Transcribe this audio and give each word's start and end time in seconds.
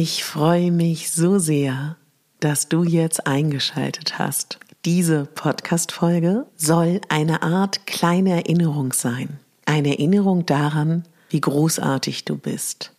Ich 0.00 0.22
freue 0.22 0.70
mich 0.70 1.10
so 1.10 1.40
sehr, 1.40 1.96
dass 2.38 2.68
du 2.68 2.84
jetzt 2.84 3.26
eingeschaltet 3.26 4.16
hast. 4.16 4.60
Diese 4.84 5.26
Podcast-Folge 5.26 6.46
soll 6.54 7.00
eine 7.08 7.42
Art 7.42 7.84
kleine 7.84 8.30
Erinnerung 8.30 8.92
sein. 8.92 9.40
Eine 9.66 9.98
Erinnerung 9.98 10.46
daran, 10.46 11.02
wie 11.30 11.40
großartig 11.40 12.24
du 12.24 12.36
bist, 12.36 12.92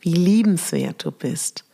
wie 0.00 0.14
liebenswert 0.14 1.04
du 1.04 1.10
bist 1.10 1.64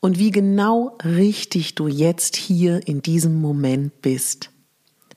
und 0.00 0.16
wie 0.16 0.30
genau 0.30 0.96
richtig 1.04 1.74
du 1.74 1.88
jetzt 1.88 2.36
hier 2.36 2.86
in 2.86 3.02
diesem 3.02 3.40
Moment 3.40 4.00
bist 4.00 4.51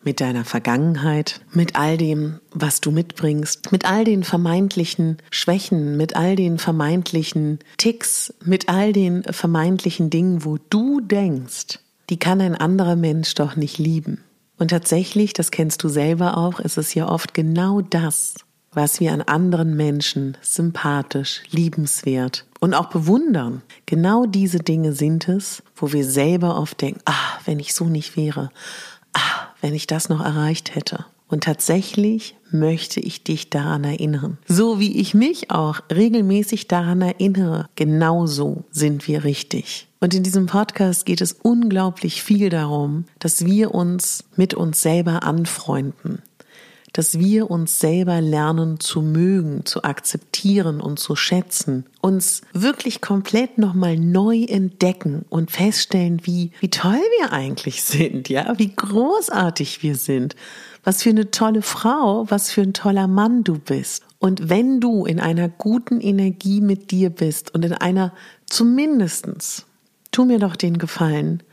mit 0.06 0.22
deiner 0.22 0.46
Vergangenheit, 0.46 1.42
mit 1.52 1.76
all 1.76 1.98
dem, 1.98 2.40
was 2.52 2.80
du 2.80 2.92
mitbringst, 2.92 3.72
mit 3.72 3.86
all 3.86 4.06
den 4.06 4.24
vermeintlichen 4.24 5.18
Schwächen, 5.32 5.98
mit 5.98 6.16
all 6.16 6.36
den 6.36 6.58
vermeintlichen 6.58 7.60
Ticks, 7.78 8.34
mit 8.44 8.70
all 8.70 8.94
den 8.94 9.24
vermeintlichen 9.24 10.10
Dingen, 10.10 10.46
wo 10.46 10.58
du 10.70 11.02
denkst, 11.02 11.80
die 12.10 12.18
kann 12.18 12.40
ein 12.40 12.56
anderer 12.56 12.96
Mensch 12.96 13.34
doch 13.34 13.56
nicht 13.56 13.80
lieben. 13.80 14.24
Und 14.58 14.70
tatsächlich, 14.70 15.34
das 15.34 15.52
kennst 15.52 15.84
du 15.84 15.90
selber 15.90 16.38
auch, 16.38 16.60
ist 16.60 16.78
es 16.78 16.94
ja 16.94 17.10
oft 17.10 17.34
genau 17.34 17.82
das, 17.82 18.36
was 18.72 19.00
wir 19.00 19.12
an 19.12 19.22
anderen 19.22 19.76
Menschen 19.76 20.38
sympathisch, 20.42 21.42
liebenswert 21.50 22.46
und 22.60 22.74
auch 22.74 22.88
bewundern. 22.88 23.62
Genau 23.86 24.26
diese 24.26 24.60
Dinge 24.60 24.94
sind 24.94 25.28
es, 25.28 25.64
wo 25.76 25.94
wir 25.94 26.06
selber 26.06 26.58
oft 26.60 26.82
denken, 26.82 27.02
ah, 27.06 27.40
wenn 27.46 27.60
ich 27.60 27.74
so 27.74 27.86
nicht 27.86 28.18
wäre, 28.18 28.52
wenn 29.66 29.74
ich 29.74 29.88
das 29.88 30.10
noch 30.10 30.24
erreicht 30.24 30.76
hätte. 30.76 31.06
Und 31.28 31.44
tatsächlich 31.44 32.36
möchte 32.52 33.00
ich 33.00 33.24
dich 33.24 33.50
daran 33.50 33.84
erinnern. 33.84 34.38
So 34.48 34.80
wie 34.80 35.00
ich 35.02 35.16
mich 35.16 35.50
auch 35.50 35.80
regelmäßig 35.92 36.68
daran 36.68 37.02
erinnere, 37.02 37.68
genauso 37.76 38.66
sind 38.70 39.08
wir 39.08 39.24
richtig. 39.24 39.88
Und 40.00 40.14
in 40.14 40.22
diesem 40.22 40.46
Podcast 40.46 41.08
geht 41.08 41.20
es 41.20 41.34
unglaublich 41.34 42.22
viel 42.22 42.50
darum, 42.50 43.06
dass 43.18 43.44
wir 43.44 43.74
uns 43.74 44.26
mit 44.36 44.54
uns 44.54 44.84
selber 44.84 45.24
anfreunden, 45.24 46.22
dass 46.96 47.20
wir 47.20 47.52
uns 47.52 47.82
selber 47.82 48.22
lernen 48.22 48.80
zu 48.80 49.02
mögen, 49.02 49.66
zu 49.66 49.84
akzeptieren 49.84 50.80
und 50.80 50.98
zu 50.98 51.18
schätzen, 51.18 51.86
uns 52.00 52.42
wirklich 52.54 53.02
komplett 53.02 53.58
nochmal 53.58 53.98
neu 53.98 54.46
entdecken 54.46 55.26
und 55.28 55.52
feststellen, 55.52 56.22
wie, 56.24 56.52
wie 56.62 56.70
toll 56.70 57.02
wir 57.20 57.34
eigentlich 57.34 57.84
sind, 57.84 58.30
ja, 58.30 58.54
wie 58.58 58.74
großartig 58.74 59.84
wir 59.84 59.96
sind, 59.96 60.38
was 60.86 61.04
für 61.04 61.10
eine 61.10 61.32
tolle 61.32 61.64
Frau, 61.64 62.32
was 62.32 62.50
für 62.50 62.62
ein 62.62 62.74
toller 62.74 63.10
Mann 63.10 63.44
du 63.44 63.60
bist. 63.60 64.04
Und 64.20 64.48
wenn 64.48 64.80
du 64.80 65.06
in 65.06 65.20
einer 65.20 65.50
guten 65.50 66.00
Energie 66.00 66.62
mit 66.62 66.92
dir 66.92 67.10
bist 67.10 67.54
und 67.54 67.66
in 67.66 67.74
einer 67.74 68.14
zumindestens, 68.46 69.66
tu 70.12 70.24
mir 70.24 70.40
doch 70.40 70.56
den 70.56 70.78
Gefallen, 70.78 71.44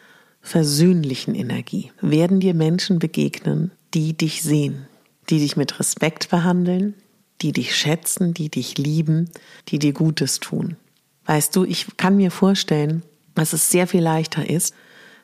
versöhnlichen 0.40 1.34
Energie, 1.34 1.90
werden 2.00 2.38
dir 2.38 2.54
Menschen 2.54 3.00
begegnen, 3.00 3.72
die 3.92 4.16
dich 4.16 4.44
sehen, 4.44 4.86
die 5.32 5.38
dich 5.38 5.56
mit 5.56 5.80
Respekt 5.80 6.28
behandeln, 6.28 6.94
die 7.40 7.52
dich 7.52 7.74
schätzen, 7.74 8.34
die 8.34 8.50
dich 8.50 8.76
lieben, 8.76 9.30
die 9.68 9.78
dir 9.78 9.94
Gutes 9.94 10.40
tun. 10.40 10.76
Weißt 11.24 11.56
du, 11.56 11.64
ich 11.64 11.96
kann 11.96 12.18
mir 12.18 12.30
vorstellen, 12.30 13.02
dass 13.34 13.54
es 13.54 13.70
sehr 13.70 13.86
viel 13.86 14.02
leichter 14.02 14.48
ist, 14.48 14.74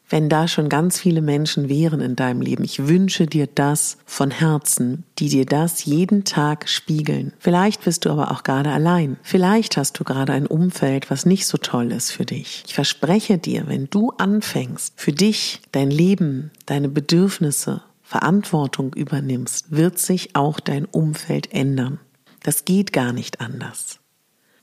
wenn 0.09 0.31
da 0.31 0.49
schon 0.49 0.71
ganz 0.71 0.99
viele 0.99 1.21
Menschen 1.21 1.69
wären 1.69 2.01
in 2.01 2.17
deinem 2.17 2.41
Leben. 2.41 2.65
Ich 2.65 2.89
wünsche 2.89 3.27
dir 3.27 3.47
das 3.47 3.99
von 4.07 4.31
Herzen, 4.31 5.05
die 5.19 5.29
dir 5.29 5.45
das 5.45 5.85
jeden 5.85 6.25
Tag 6.25 6.71
spiegeln. 6.71 7.35
Vielleicht 7.39 7.85
bist 7.85 8.07
du 8.07 8.11
aber 8.11 8.31
auch 8.31 8.45
gerade 8.45 8.71
allein. 8.71 9.19
Vielleicht 9.23 9.77
hast 9.77 10.01
du 10.01 10.05
gerade 10.05 10.33
ein 10.33 10.47
Umfeld, 10.47 11.11
was 11.11 11.27
nicht 11.27 11.45
so 11.45 11.59
toll 11.59 11.93
ist 11.93 12.13
für 12.13 12.25
dich. 12.25 12.65
Ich 12.67 12.73
verspreche 12.73 13.37
dir, 13.37 13.67
wenn 13.67 13.91
du 13.91 14.13
anfängst, 14.17 14.95
für 14.97 15.13
dich, 15.13 15.61
dein 15.73 15.91
Leben, 15.91 16.51
deine 16.65 16.89
Bedürfnisse 16.89 17.83
Verantwortung 18.09 18.95
übernimmst, 18.95 19.71
wird 19.71 19.99
sich 19.99 20.35
auch 20.35 20.61
dein 20.61 20.87
Umfeld 20.87 21.53
ändern. 21.53 22.01
Das 22.43 22.65
geht 22.65 22.95
gar 22.95 23.13
nicht 23.13 23.43
anders. 23.43 23.99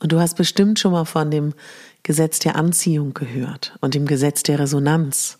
Und 0.00 0.10
du 0.10 0.18
hast 0.18 0.34
bestimmt 0.34 0.80
schon 0.80 0.90
mal 0.90 1.04
von 1.04 1.30
dem 1.30 1.54
Gesetz 2.02 2.40
der 2.40 2.56
Anziehung 2.56 3.14
gehört 3.14 3.78
und 3.80 3.94
dem 3.94 4.08
Gesetz 4.08 4.42
der 4.42 4.58
Resonanz. 4.58 5.38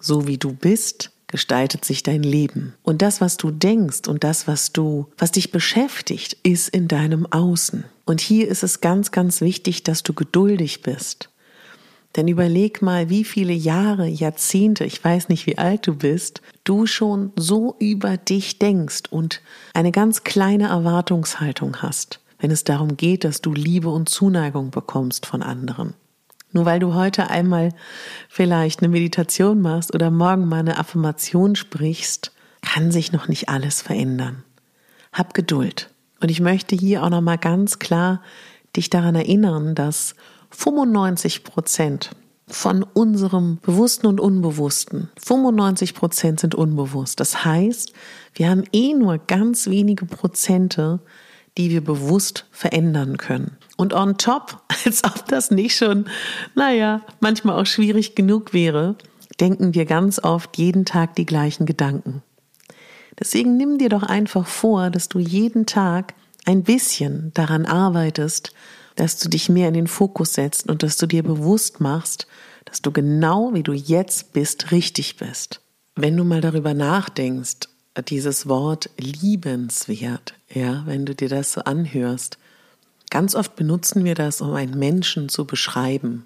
So 0.00 0.26
wie 0.26 0.38
du 0.38 0.54
bist, 0.54 1.10
gestaltet 1.26 1.84
sich 1.84 2.02
dein 2.02 2.22
Leben. 2.22 2.72
Und 2.82 3.02
das, 3.02 3.20
was 3.20 3.36
du 3.36 3.50
denkst 3.50 4.08
und 4.08 4.24
das, 4.24 4.48
was 4.48 4.72
du, 4.72 5.08
was 5.18 5.32
dich 5.32 5.52
beschäftigt, 5.52 6.38
ist 6.42 6.70
in 6.70 6.88
deinem 6.88 7.26
Außen. 7.30 7.84
Und 8.06 8.22
hier 8.22 8.48
ist 8.48 8.62
es 8.62 8.80
ganz, 8.80 9.10
ganz 9.10 9.42
wichtig, 9.42 9.82
dass 9.82 10.02
du 10.02 10.14
geduldig 10.14 10.80
bist. 10.80 11.28
Denn 12.16 12.28
überleg 12.28 12.82
mal, 12.82 13.08
wie 13.08 13.24
viele 13.24 13.52
Jahre, 13.52 14.06
Jahrzehnte, 14.06 14.84
ich 14.84 15.02
weiß 15.02 15.28
nicht, 15.28 15.46
wie 15.46 15.58
alt 15.58 15.86
du 15.86 15.96
bist, 15.96 16.42
du 16.64 16.86
schon 16.86 17.32
so 17.36 17.76
über 17.78 18.16
dich 18.16 18.58
denkst 18.58 19.04
und 19.10 19.40
eine 19.72 19.92
ganz 19.92 20.24
kleine 20.24 20.68
Erwartungshaltung 20.68 21.80
hast, 21.80 22.20
wenn 22.38 22.50
es 22.50 22.64
darum 22.64 22.96
geht, 22.96 23.24
dass 23.24 23.40
du 23.40 23.52
Liebe 23.54 23.88
und 23.88 24.08
Zuneigung 24.08 24.70
bekommst 24.70 25.24
von 25.24 25.42
anderen. 25.42 25.94
Nur 26.52 26.66
weil 26.66 26.80
du 26.80 26.94
heute 26.94 27.30
einmal 27.30 27.70
vielleicht 28.28 28.80
eine 28.80 28.90
Meditation 28.90 29.62
machst 29.62 29.94
oder 29.94 30.10
morgen 30.10 30.48
mal 30.48 30.60
eine 30.60 30.78
Affirmation 30.78 31.56
sprichst, 31.56 32.32
kann 32.60 32.92
sich 32.92 33.12
noch 33.12 33.26
nicht 33.26 33.48
alles 33.48 33.80
verändern. 33.80 34.44
Hab 35.12 35.32
Geduld. 35.32 35.90
Und 36.20 36.30
ich 36.30 36.40
möchte 36.40 36.76
hier 36.76 37.02
auch 37.02 37.10
nochmal 37.10 37.38
ganz 37.38 37.78
klar 37.78 38.22
dich 38.76 38.90
daran 38.90 39.14
erinnern, 39.14 39.74
dass 39.74 40.14
95 40.52 41.44
Prozent 41.44 42.10
von 42.46 42.82
unserem 42.82 43.58
Bewussten 43.62 44.06
und 44.06 44.20
Unbewussten, 44.20 45.10
95 45.24 45.94
Prozent 45.94 46.40
sind 46.40 46.54
unbewusst. 46.54 47.18
Das 47.20 47.44
heißt, 47.44 47.92
wir 48.34 48.50
haben 48.50 48.64
eh 48.72 48.94
nur 48.94 49.18
ganz 49.18 49.68
wenige 49.68 50.06
Prozente, 50.06 51.00
die 51.58 51.70
wir 51.70 51.82
bewusst 51.82 52.46
verändern 52.50 53.16
können. 53.16 53.56
Und 53.76 53.94
on 53.94 54.18
top, 54.18 54.62
als 54.84 55.04
ob 55.04 55.26
das 55.28 55.50
nicht 55.50 55.76
schon, 55.76 56.06
naja, 56.54 57.02
manchmal 57.20 57.60
auch 57.60 57.66
schwierig 57.66 58.14
genug 58.14 58.52
wäre, 58.52 58.96
denken 59.40 59.74
wir 59.74 59.86
ganz 59.86 60.22
oft 60.22 60.56
jeden 60.58 60.84
Tag 60.84 61.16
die 61.16 61.26
gleichen 61.26 61.66
Gedanken. 61.66 62.22
Deswegen 63.18 63.56
nimm 63.56 63.78
dir 63.78 63.88
doch 63.88 64.02
einfach 64.02 64.46
vor, 64.46 64.90
dass 64.90 65.08
du 65.08 65.18
jeden 65.18 65.66
Tag 65.66 66.14
ein 66.44 66.62
bisschen 66.62 67.30
daran 67.34 67.66
arbeitest, 67.66 68.52
dass 68.96 69.18
du 69.18 69.28
dich 69.28 69.48
mehr 69.48 69.68
in 69.68 69.74
den 69.74 69.86
Fokus 69.86 70.34
setzt 70.34 70.68
und 70.68 70.82
dass 70.82 70.96
du 70.96 71.06
dir 71.06 71.22
bewusst 71.22 71.80
machst, 71.80 72.26
dass 72.64 72.82
du 72.82 72.90
genau 72.90 73.54
wie 73.54 73.62
du 73.62 73.72
jetzt 73.72 74.32
bist, 74.32 74.70
richtig 74.70 75.16
bist. 75.16 75.60
Wenn 75.94 76.16
du 76.16 76.24
mal 76.24 76.40
darüber 76.40 76.74
nachdenkst, 76.74 77.68
dieses 78.08 78.48
Wort 78.48 78.88
liebenswert, 78.98 80.34
ja, 80.48 80.82
wenn 80.86 81.04
du 81.04 81.14
dir 81.14 81.28
das 81.28 81.52
so 81.52 81.62
anhörst. 81.62 82.38
Ganz 83.10 83.34
oft 83.34 83.56
benutzen 83.56 84.04
wir 84.04 84.14
das, 84.14 84.40
um 84.40 84.54
einen 84.54 84.78
Menschen 84.78 85.28
zu 85.28 85.44
beschreiben. 85.44 86.24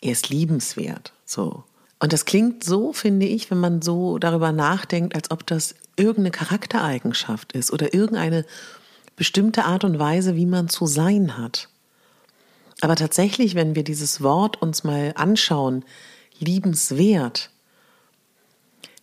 Er 0.00 0.12
ist 0.12 0.30
liebenswert, 0.30 1.12
so. 1.26 1.64
Und 2.00 2.12
das 2.12 2.24
klingt 2.24 2.64
so, 2.64 2.92
finde 2.92 3.26
ich, 3.26 3.50
wenn 3.50 3.58
man 3.58 3.82
so 3.82 4.18
darüber 4.18 4.52
nachdenkt, 4.52 5.14
als 5.14 5.30
ob 5.30 5.46
das 5.46 5.74
irgendeine 5.96 6.30
Charaktereigenschaft 6.30 7.52
ist 7.52 7.72
oder 7.72 7.92
irgendeine 7.92 8.46
bestimmte 9.16 9.64
Art 9.64 9.84
und 9.84 9.98
Weise, 9.98 10.36
wie 10.36 10.46
man 10.46 10.68
zu 10.68 10.86
sein 10.86 11.36
hat. 11.36 11.68
Aber 12.80 12.94
tatsächlich, 12.94 13.54
wenn 13.54 13.74
wir 13.74 13.84
dieses 13.84 14.22
Wort 14.22 14.62
uns 14.62 14.84
mal 14.84 15.12
anschauen, 15.16 15.84
liebenswert, 16.38 17.50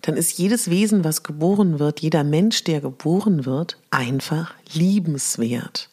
dann 0.02 0.18
ist 0.18 0.38
jedes 0.38 0.70
Wesen, 0.70 1.04
was 1.04 1.24
geboren 1.24 1.80
wird, 1.80 2.00
jeder 2.00 2.24
Mensch, 2.24 2.64
der 2.64 2.80
geboren 2.80 3.46
wird, 3.46 3.78
einfach 3.90 4.54
liebenswert. 4.74 5.90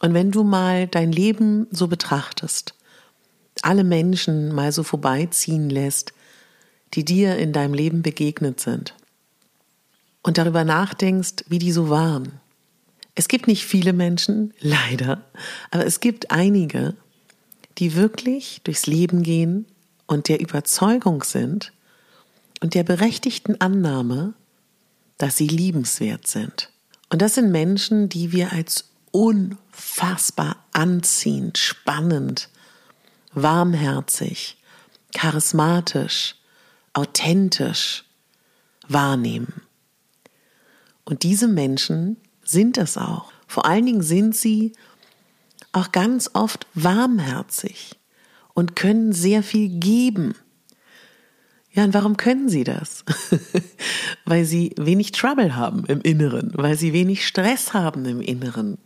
Und 0.00 0.12
wenn 0.12 0.32
du 0.32 0.42
mal 0.42 0.86
dein 0.88 1.12
Leben 1.12 1.66
so 1.70 1.86
betrachtest, 1.86 2.74
alle 3.62 3.84
Menschen 3.84 4.52
mal 4.54 4.72
so 4.72 4.82
vorbeiziehen 4.82 5.70
lässt, 5.70 6.12
die 6.94 7.04
dir 7.04 7.36
in 7.36 7.52
deinem 7.52 7.74
Leben 7.74 8.02
begegnet 8.02 8.60
sind, 8.60 8.94
und 10.24 10.38
darüber 10.38 10.64
nachdenkst, 10.64 11.44
wie 11.48 11.58
die 11.58 11.70
so 11.70 11.90
waren. 11.90 12.40
Es 13.14 13.28
gibt 13.28 13.46
nicht 13.46 13.64
viele 13.64 13.92
Menschen, 13.92 14.52
leider, 14.60 15.24
aber 15.70 15.86
es 15.86 16.00
gibt 16.00 16.30
einige, 16.30 16.96
die 17.78 17.94
wirklich 17.94 18.60
durchs 18.64 18.86
Leben 18.86 19.22
gehen 19.22 19.66
und 20.06 20.28
der 20.28 20.40
Überzeugung 20.40 21.22
sind, 21.22 21.72
und 22.64 22.72
der 22.72 22.82
berechtigten 22.82 23.60
Annahme, 23.60 24.32
dass 25.18 25.36
sie 25.36 25.48
liebenswert 25.48 26.26
sind. 26.26 26.70
Und 27.10 27.20
das 27.20 27.34
sind 27.34 27.52
Menschen, 27.52 28.08
die 28.08 28.32
wir 28.32 28.54
als 28.54 28.88
unfassbar 29.10 30.64
anziehend, 30.72 31.58
spannend, 31.58 32.48
warmherzig, 33.34 34.56
charismatisch, 35.12 36.36
authentisch 36.94 38.04
wahrnehmen. 38.88 39.60
Und 41.04 41.22
diese 41.22 41.48
Menschen 41.48 42.16
sind 42.44 42.78
es 42.78 42.96
auch. 42.96 43.32
Vor 43.46 43.66
allen 43.66 43.86
Dingen 43.86 44.02
sind 44.02 44.36
sie 44.36 44.72
auch 45.72 45.92
ganz 45.92 46.30
oft 46.34 46.66
warmherzig 46.74 47.98
und 48.54 48.76
können 48.76 49.12
sehr 49.12 49.42
viel 49.42 49.68
geben. 49.68 50.34
Ja, 51.72 51.84
und 51.84 51.92
warum 51.92 52.16
können 52.16 52.48
sie 52.48 52.62
das? 52.62 53.04
weil 54.24 54.44
sie 54.44 54.72
wenig 54.78 55.10
Trouble 55.10 55.56
haben 55.56 55.84
im 55.86 56.00
Inneren, 56.02 56.52
weil 56.54 56.78
sie 56.78 56.92
wenig 56.92 57.26
Stress 57.26 57.74
haben 57.74 58.04
im 58.04 58.20
Inneren, 58.20 58.78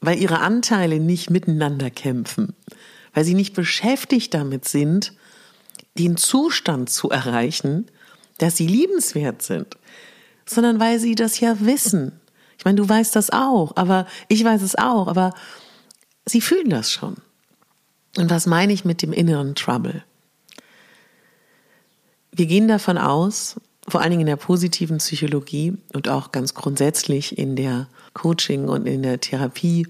weil 0.00 0.20
ihre 0.20 0.40
Anteile 0.40 0.98
nicht 0.98 1.30
miteinander 1.30 1.90
kämpfen, 1.90 2.54
weil 3.14 3.24
sie 3.24 3.34
nicht 3.34 3.54
beschäftigt 3.54 4.34
damit 4.34 4.66
sind, 4.66 5.14
den 5.98 6.16
Zustand 6.16 6.90
zu 6.90 7.10
erreichen, 7.10 7.86
dass 8.38 8.56
sie 8.56 8.66
liebenswert 8.66 9.42
sind, 9.42 9.76
sondern 10.46 10.80
weil 10.80 10.98
sie 10.98 11.14
das 11.14 11.38
ja 11.38 11.60
wissen. 11.60 12.19
Ich 12.60 12.66
meine, 12.66 12.76
du 12.76 12.86
weißt 12.86 13.16
das 13.16 13.30
auch, 13.30 13.72
aber 13.76 14.06
ich 14.28 14.44
weiß 14.44 14.60
es 14.60 14.76
auch, 14.76 15.08
aber 15.08 15.32
sie 16.26 16.42
fühlen 16.42 16.68
das 16.68 16.92
schon. 16.92 17.16
Und 18.18 18.28
was 18.28 18.44
meine 18.44 18.74
ich 18.74 18.84
mit 18.84 19.00
dem 19.00 19.14
inneren 19.14 19.54
Trouble? 19.54 20.04
Wir 22.32 22.44
gehen 22.44 22.68
davon 22.68 22.98
aus, 22.98 23.58
vor 23.88 24.02
allen 24.02 24.10
Dingen 24.10 24.20
in 24.20 24.26
der 24.26 24.36
positiven 24.36 24.98
Psychologie 24.98 25.72
und 25.94 26.10
auch 26.10 26.32
ganz 26.32 26.52
grundsätzlich 26.52 27.38
in 27.38 27.56
der 27.56 27.88
Coaching 28.12 28.68
und 28.68 28.84
in 28.84 29.02
der 29.02 29.20
Therapie 29.22 29.86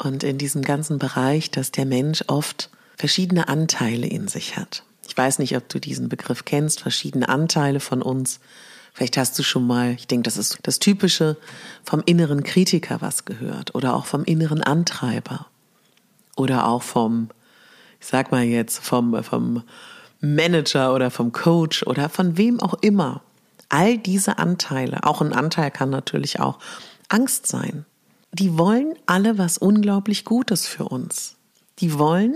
und 0.00 0.22
in 0.22 0.38
diesem 0.38 0.62
ganzen 0.62 1.00
Bereich, 1.00 1.50
dass 1.50 1.72
der 1.72 1.86
Mensch 1.86 2.22
oft 2.28 2.70
verschiedene 2.96 3.48
Anteile 3.48 4.06
in 4.06 4.28
sich 4.28 4.56
hat. 4.56 4.84
Ich 5.08 5.16
weiß 5.16 5.40
nicht, 5.40 5.56
ob 5.56 5.68
du 5.68 5.80
diesen 5.80 6.08
Begriff 6.08 6.44
kennst, 6.44 6.82
verschiedene 6.82 7.28
Anteile 7.28 7.80
von 7.80 8.00
uns. 8.00 8.38
Vielleicht 8.96 9.18
hast 9.18 9.38
du 9.38 9.42
schon 9.42 9.66
mal, 9.66 9.90
ich 9.90 10.06
denke, 10.06 10.22
das 10.22 10.38
ist 10.38 10.58
das 10.62 10.78
Typische 10.78 11.36
vom 11.84 12.02
inneren 12.06 12.44
Kritiker 12.44 13.02
was 13.02 13.26
gehört 13.26 13.74
oder 13.74 13.94
auch 13.94 14.06
vom 14.06 14.24
inneren 14.24 14.62
Antreiber 14.62 15.48
oder 16.34 16.66
auch 16.66 16.82
vom, 16.82 17.28
ich 18.00 18.06
sag 18.06 18.32
mal 18.32 18.44
jetzt, 18.44 18.78
vom, 18.78 19.22
vom 19.22 19.62
Manager 20.22 20.94
oder 20.94 21.10
vom 21.10 21.32
Coach 21.32 21.82
oder 21.82 22.08
von 22.08 22.38
wem 22.38 22.58
auch 22.58 22.72
immer. 22.80 23.20
All 23.68 23.98
diese 23.98 24.38
Anteile, 24.38 25.04
auch 25.04 25.20
ein 25.20 25.34
Anteil 25.34 25.70
kann 25.70 25.90
natürlich 25.90 26.40
auch 26.40 26.58
Angst 27.10 27.46
sein. 27.46 27.84
Die 28.32 28.56
wollen 28.56 28.94
alle 29.04 29.36
was 29.36 29.58
unglaublich 29.58 30.24
Gutes 30.24 30.66
für 30.66 30.84
uns. 30.84 31.36
Die 31.80 31.98
wollen 31.98 32.34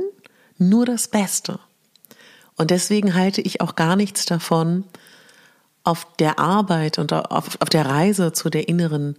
nur 0.58 0.84
das 0.84 1.08
Beste. 1.08 1.58
Und 2.56 2.70
deswegen 2.70 3.14
halte 3.14 3.40
ich 3.40 3.62
auch 3.62 3.76
gar 3.76 3.96
nichts 3.96 4.26
davon, 4.26 4.84
auf 5.84 6.06
der 6.18 6.38
Arbeit 6.38 6.98
und 6.98 7.12
auf, 7.12 7.60
auf 7.60 7.68
der 7.70 7.86
Reise 7.86 8.32
zu 8.32 8.50
der 8.50 8.68
inneren, 8.68 9.16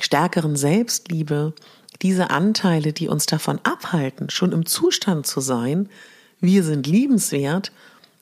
stärkeren 0.00 0.56
Selbstliebe 0.56 1.54
diese 2.02 2.30
Anteile, 2.30 2.92
die 2.92 3.08
uns 3.08 3.26
davon 3.26 3.58
abhalten, 3.64 4.30
schon 4.30 4.52
im 4.52 4.66
Zustand 4.66 5.26
zu 5.26 5.40
sein, 5.40 5.88
wir 6.40 6.62
sind 6.62 6.86
liebenswert, 6.86 7.72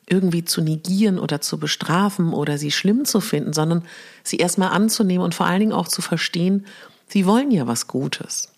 irgendwie 0.08 0.44
zu 0.44 0.60
negieren 0.60 1.18
oder 1.18 1.40
zu 1.40 1.58
bestrafen 1.58 2.32
oder 2.32 2.58
sie 2.58 2.70
schlimm 2.70 3.04
zu 3.04 3.20
finden, 3.20 3.52
sondern 3.52 3.84
sie 4.22 4.36
erstmal 4.36 4.70
anzunehmen 4.70 5.24
und 5.24 5.34
vor 5.34 5.46
allen 5.46 5.60
Dingen 5.60 5.72
auch 5.72 5.88
zu 5.88 6.00
verstehen, 6.00 6.66
sie 7.08 7.26
wollen 7.26 7.50
ja 7.50 7.66
was 7.66 7.88
Gutes. 7.88 8.52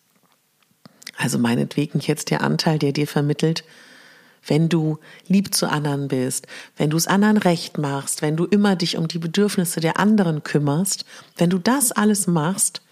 Also 1.17 1.39
meinetwegen 1.39 1.99
jetzt 2.00 2.31
der 2.31 2.43
Anteil, 2.43 2.79
der 2.79 2.93
dir 2.93 3.09
vermittelt, 3.09 3.65
wenn 4.46 4.69
du 4.69 4.99
lieb 5.26 5.55
zu 5.55 5.69
anderen 5.69 6.08
bist, 6.08 6.46
wenn 6.76 6.90
du 6.90 6.96
es 6.96 7.06
anderen 7.06 7.37
recht 7.37 7.79
machst, 7.79 8.23
wenn 8.23 8.37
du 8.37 8.44
immer 8.44 8.76
dich 8.76 8.96
um 8.96 9.08
die 9.08 9.19
Bedürfnisse 9.19 9.81
der 9.81 9.99
anderen 9.99 10.43
kümmerst, 10.43 11.05
wenn 11.37 11.50
du 11.50 11.58
das 11.58 11.93
alles 11.93 12.26
machst, 12.26 12.82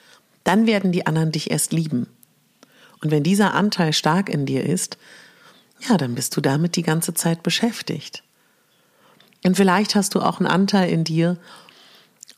dann 0.44 0.66
werden 0.66 0.92
die 0.92 1.06
anderen 1.06 1.32
dich 1.32 1.50
erst 1.50 1.72
lieben. 1.72 2.06
Und 3.02 3.10
wenn 3.10 3.22
dieser 3.22 3.54
Anteil 3.54 3.92
stark 3.92 4.28
in 4.28 4.46
dir 4.46 4.64
ist, 4.64 4.96
ja, 5.88 5.96
dann 5.96 6.14
bist 6.14 6.36
du 6.36 6.40
damit 6.40 6.76
die 6.76 6.82
ganze 6.82 7.14
Zeit 7.14 7.42
beschäftigt. 7.42 8.22
Und 9.44 9.56
vielleicht 9.56 9.94
hast 9.94 10.14
du 10.14 10.20
auch 10.20 10.40
einen 10.40 10.48
Anteil 10.48 10.90
in 10.90 11.04
dir. 11.04 11.36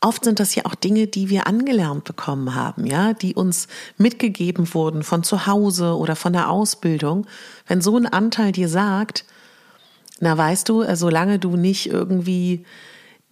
Oft 0.01 0.23
sind 0.23 0.39
das 0.39 0.55
ja 0.55 0.65
auch 0.65 0.75
Dinge, 0.75 1.07
die 1.07 1.29
wir 1.29 1.45
angelernt 1.45 2.05
bekommen 2.05 2.55
haben, 2.55 2.85
ja, 2.85 3.13
die 3.13 3.35
uns 3.35 3.67
mitgegeben 3.97 4.73
wurden 4.73 5.03
von 5.03 5.23
zu 5.23 5.45
Hause 5.45 5.97
oder 5.97 6.15
von 6.15 6.31
der 6.31 6.49
Ausbildung. 6.49 7.27
Wenn 7.67 7.81
so 7.81 7.97
ein 7.97 8.05
Anteil 8.05 8.53
dir 8.53 8.69
sagt, 8.69 9.25
na 10.21 10.37
weißt 10.37 10.69
du, 10.69 10.83
solange 10.95 11.37
du 11.37 11.57
nicht 11.57 11.87
irgendwie 11.87 12.65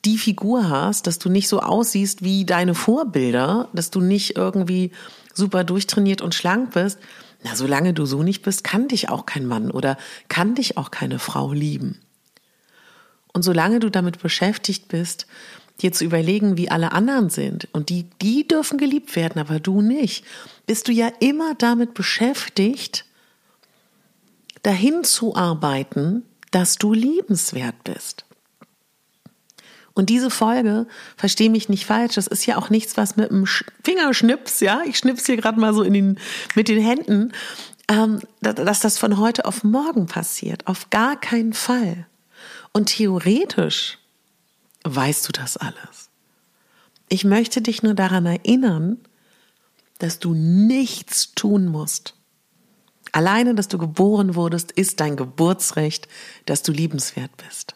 die 0.04 0.18
Figur 0.18 0.70
hast, 0.70 1.08
dass 1.08 1.20
du 1.20 1.30
nicht 1.30 1.48
so 1.48 1.62
aussiehst 1.62 2.22
wie 2.22 2.46
deine 2.46 2.76
Vorbilder, 2.76 3.70
dass 3.74 3.90
du 3.90 4.02
nicht 4.02 4.36
irgendwie 4.36 4.92
super 5.34 5.64
durchtrainiert 5.64 6.22
und 6.22 6.36
schlank 6.36 6.72
bist, 6.74 7.00
na, 7.44 7.56
solange 7.56 7.94
du 7.94 8.06
so 8.06 8.24
nicht 8.24 8.42
bist, 8.42 8.64
kann 8.64 8.88
dich 8.88 9.10
auch 9.10 9.26
kein 9.26 9.46
Mann 9.46 9.72
oder 9.72 9.98
kann 10.28 10.56
dich 10.56 10.78
auch 10.78 10.92
keine 10.92 11.20
Frau 11.20 11.54
lieben. 11.54 12.00
Und 13.32 13.44
solange 13.44 13.80
du 13.80 13.90
damit 13.90 14.20
beschäftigt 14.20 14.88
bist, 14.88 15.28
dir 15.82 15.92
zu 15.92 16.04
überlegen, 16.04 16.58
wie 16.58 16.70
alle 16.70 16.92
anderen 16.92 17.30
sind 17.30 17.68
und 17.72 17.90
die, 17.90 18.06
die 18.22 18.48
dürfen 18.48 18.78
geliebt 18.78 19.16
werden, 19.16 19.40
aber 19.40 19.60
du 19.60 19.82
nicht, 19.82 20.26
bist 20.66 20.88
du 20.88 20.92
ja 20.92 21.12
immer 21.20 21.56
damit 21.56 21.94
beschäftigt, 21.94 23.06
dahin 24.64 25.04
zu 25.04 25.36
arbeiten, 25.36 26.24
dass 26.52 26.78
du 26.78 26.94
liebenswert 26.94 27.84
bist. 27.84 28.26
Und 29.94 30.10
diese 30.10 30.30
Folge, 30.30 30.86
verstehe 31.16 31.50
mich 31.50 31.70
nicht 31.70 31.86
falsch, 31.86 32.16
das 32.16 32.28
ist 32.28 32.46
ja 32.46 32.58
auch 32.58 32.70
nichts, 32.70 32.98
was 32.98 33.16
mit 33.16 33.32
einem 33.32 33.48
Fingerschnips, 33.84 34.60
ja, 34.60 34.82
ich 34.86 34.98
schnips 34.98 35.26
hier 35.26 35.38
gerade 35.38 35.60
mal 35.60 35.74
so 35.74 35.82
in 35.82 35.94
den, 35.94 36.20
mit 36.54 36.68
den 36.68 36.82
Händen, 36.82 37.32
ähm, 37.88 38.20
dass 38.42 38.80
das 38.80 39.00
von 39.00 39.18
heute 39.18 39.46
auf 39.46 39.64
morgen 39.64 40.06
passiert. 40.06 40.68
Auf 40.68 40.92
gar 40.92 41.20
keinen 41.20 41.54
Fall. 41.54 42.06
Und 42.74 42.90
theoretisch 42.90 43.98
weißt 44.84 45.28
du 45.28 45.32
das 45.32 45.58
alles. 45.58 46.10
Ich 47.10 47.24
möchte 47.24 47.62
dich 47.62 47.84
nur 47.84 47.94
daran 47.94 48.26
erinnern, 48.26 48.98
dass 50.00 50.20
du 50.20 50.34
nichts 50.34 51.34
tun 51.34 51.68
musst. 51.68 52.16
Alleine, 53.12 53.56
dass 53.56 53.68
du 53.68 53.78
geboren 53.78 54.36
wurdest, 54.36 54.72
ist 54.72 55.00
dein 55.00 55.16
Geburtsrecht, 55.16 56.08
dass 56.46 56.62
du 56.62 56.72
liebenswert 56.72 57.32
bist. 57.38 57.76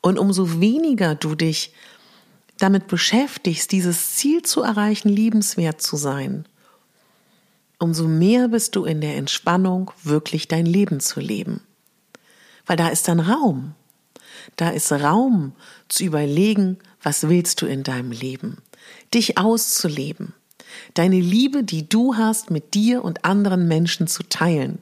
Und 0.00 0.18
umso 0.18 0.60
weniger 0.60 1.14
du 1.14 1.34
dich 1.34 1.74
damit 2.58 2.88
beschäftigst, 2.88 3.72
dieses 3.72 4.16
Ziel 4.16 4.42
zu 4.42 4.62
erreichen, 4.62 5.08
liebenswert 5.08 5.80
zu 5.80 5.96
sein, 5.96 6.46
umso 7.78 8.06
mehr 8.06 8.48
bist 8.48 8.76
du 8.76 8.84
in 8.84 9.00
der 9.00 9.16
Entspannung, 9.16 9.90
wirklich 10.02 10.48
dein 10.48 10.66
Leben 10.66 11.00
zu 11.00 11.20
leben. 11.20 11.62
Weil 12.66 12.76
da 12.76 12.88
ist 12.88 13.08
dann 13.08 13.20
Raum. 13.20 13.74
Da 14.56 14.70
ist 14.70 14.92
Raum 14.92 15.52
zu 15.88 16.04
überlegen, 16.04 16.78
was 17.02 17.28
willst 17.28 17.62
du 17.62 17.66
in 17.66 17.82
deinem 17.82 18.12
Leben? 18.12 18.58
Dich 19.14 19.38
auszuleben. 19.38 20.34
Deine 20.94 21.20
Liebe, 21.20 21.64
die 21.64 21.88
du 21.88 22.16
hast, 22.16 22.50
mit 22.50 22.74
dir 22.74 23.04
und 23.04 23.24
anderen 23.24 23.66
Menschen 23.66 24.06
zu 24.06 24.22
teilen. 24.22 24.78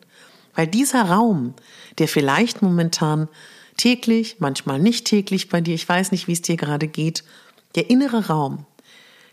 Weil 0.54 0.66
dieser 0.66 1.02
Raum, 1.02 1.54
der 1.98 2.08
vielleicht 2.08 2.62
momentan 2.62 3.28
täglich, 3.76 4.36
manchmal 4.40 4.78
nicht 4.78 5.06
täglich 5.06 5.48
bei 5.48 5.60
dir, 5.60 5.74
ich 5.74 5.88
weiß 5.88 6.10
nicht, 6.12 6.26
wie 6.28 6.32
es 6.32 6.42
dir 6.42 6.56
gerade 6.56 6.88
geht, 6.88 7.24
der 7.74 7.90
innere 7.90 8.26
Raum, 8.26 8.66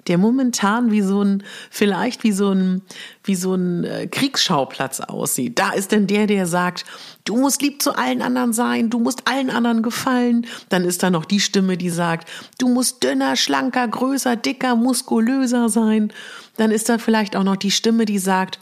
der 0.07 0.17
momentan 0.17 0.91
wie 0.91 1.01
so 1.01 1.24
ein, 1.24 1.43
vielleicht 1.71 2.24
wie 2.24 2.31
so 2.31 2.51
ein, 2.51 2.81
wie 3.24 3.35
so 3.35 3.55
ein 3.55 3.83
äh, 3.83 4.07
Kriegsschauplatz 4.07 5.00
aussieht. 5.00 5.57
Da 5.57 5.71
ist 5.71 5.91
denn 5.91 6.07
der, 6.07 6.27
der 6.27 6.45
sagt, 6.45 6.85
du 7.24 7.38
musst 7.38 7.62
lieb 7.62 7.81
zu 7.81 7.97
allen 7.97 8.21
anderen 8.21 8.53
sein, 8.53 8.89
du 8.89 9.00
musst 9.00 9.27
allen 9.27 9.50
anderen 9.50 9.81
gefallen. 9.81 10.45
Dann 10.69 10.85
ist 10.85 11.01
da 11.03 11.09
noch 11.09 11.25
die 11.25 11.39
Stimme, 11.39 11.77
die 11.77 11.89
sagt, 11.89 12.29
du 12.59 12.67
musst 12.67 13.03
dünner, 13.03 13.35
schlanker, 13.35 13.88
größer, 13.88 14.35
dicker, 14.35 14.75
muskulöser 14.75 15.69
sein. 15.69 16.13
Dann 16.57 16.71
ist 16.71 16.89
da 16.89 16.97
vielleicht 16.97 17.35
auch 17.35 17.43
noch 17.43 17.57
die 17.57 17.71
Stimme, 17.71 18.05
die 18.05 18.19
sagt, 18.19 18.59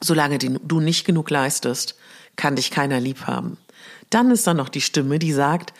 solange 0.00 0.38
du 0.38 0.80
nicht 0.80 1.04
genug 1.04 1.30
leistest, 1.30 1.96
kann 2.36 2.56
dich 2.56 2.70
keiner 2.70 3.00
lieb 3.00 3.26
haben. 3.26 3.58
Dann 4.08 4.30
ist 4.30 4.46
da 4.46 4.54
noch 4.54 4.68
die 4.68 4.80
Stimme, 4.80 5.18
die 5.18 5.32
sagt, 5.32 5.72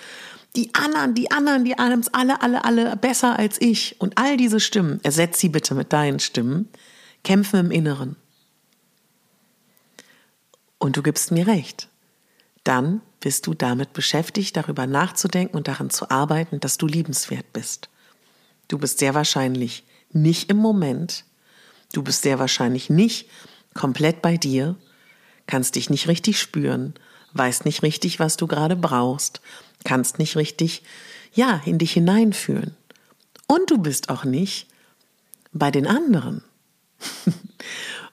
die 0.57 0.75
anderen, 0.75 1.15
die 1.15 1.31
anderen, 1.31 1.65
die 1.65 1.73
es 1.73 2.13
alle, 2.13 2.43
alle, 2.43 2.65
alle 2.65 2.97
besser 2.97 3.39
als 3.39 3.61
ich. 3.61 4.01
Und 4.01 4.19
all 4.19 4.37
diese 4.37 4.61
Stimmen, 4.61 5.01
ersetz 5.03 5.39
sie 5.39 5.49
bitte 5.49 5.75
mit 5.75 5.93
deinen 5.93 6.19
Stimmen, 6.19 6.69
kämpfen 7.23 7.61
im 7.61 7.71
Inneren. 7.71 8.17
Und 10.79 10.97
du 10.97 11.03
gibst 11.03 11.31
mir 11.31 11.47
recht. 11.47 11.89
Dann 12.65 13.01
bist 13.21 13.47
du 13.47 13.55
damit 13.55 13.93
beschäftigt, 13.93 14.57
darüber 14.57 14.87
nachzudenken 14.87 15.57
und 15.57 15.69
daran 15.69 15.91
zu 15.91 16.11
arbeiten, 16.11 16.59
dass 16.59 16.79
du 16.79 16.87
liebenswert 16.87 17.53
bist. 17.53 17.89
Du 18.69 18.79
bist 18.79 18.99
sehr 18.99 19.15
wahrscheinlich 19.15 19.85
nicht 20.13 20.51
im 20.51 20.57
Moment. 20.57 21.25
Du 21.93 22.03
bist 22.03 22.23
sehr 22.23 22.39
wahrscheinlich 22.39 22.91
nicht 22.91 23.29
komplett 23.75 24.23
bei 24.23 24.37
dir, 24.37 24.77
kannst 25.47 25.77
dich 25.77 25.91
nicht 25.91 26.09
richtig 26.09 26.41
spüren, 26.41 26.95
weißt 27.35 27.65
nicht 27.65 27.83
richtig, 27.83 28.19
was 28.19 28.37
du 28.37 28.47
gerade 28.47 28.77
brauchst 28.77 29.41
kannst 29.85 30.19
nicht 30.19 30.37
richtig, 30.37 30.83
ja, 31.33 31.63
in 31.65 31.79
dich 31.79 31.93
hineinfühlen. 31.93 32.77
Und 33.47 33.71
du 33.71 33.79
bist 33.79 34.11
auch 34.11 34.25
nicht 34.25 34.69
bei 35.53 35.71
den 35.71 35.87
anderen. 35.87 36.43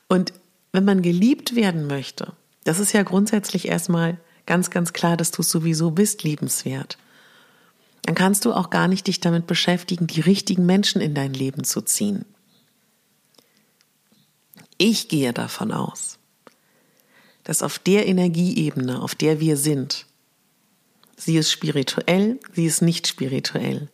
Und 0.07 0.33
wenn 0.71 0.85
man 0.85 1.01
geliebt 1.01 1.55
werden 1.55 1.87
möchte, 1.87 2.33
das 2.63 2.79
ist 2.79 2.93
ja 2.93 3.03
grundsätzlich 3.03 3.67
erstmal 3.67 4.17
ganz, 4.45 4.69
ganz 4.69 4.93
klar, 4.93 5.17
dass 5.17 5.31
du 5.31 5.43
sowieso 5.43 5.91
bist, 5.91 6.23
liebenswert. 6.23 6.97
Dann 8.03 8.15
kannst 8.15 8.45
du 8.45 8.53
auch 8.53 8.69
gar 8.69 8.87
nicht 8.87 9.07
dich 9.07 9.19
damit 9.19 9.47
beschäftigen, 9.47 10.07
die 10.07 10.21
richtigen 10.21 10.65
Menschen 10.65 11.01
in 11.01 11.13
dein 11.13 11.33
Leben 11.33 11.63
zu 11.63 11.81
ziehen. 11.81 12.25
Ich 14.77 15.09
gehe 15.09 15.33
davon 15.33 15.71
aus, 15.71 16.17
dass 17.43 17.63
auf 17.63 17.79
der 17.79 18.07
Energieebene, 18.07 19.01
auf 19.01 19.15
der 19.15 19.39
wir 19.39 19.57
sind, 19.57 20.05
Sie 21.17 21.35
ist 21.35 21.51
spirituell, 21.51 22.39
sie 22.53 22.65
ist 22.65 22.81
nicht 22.81 23.07
spirituell. 23.07 23.89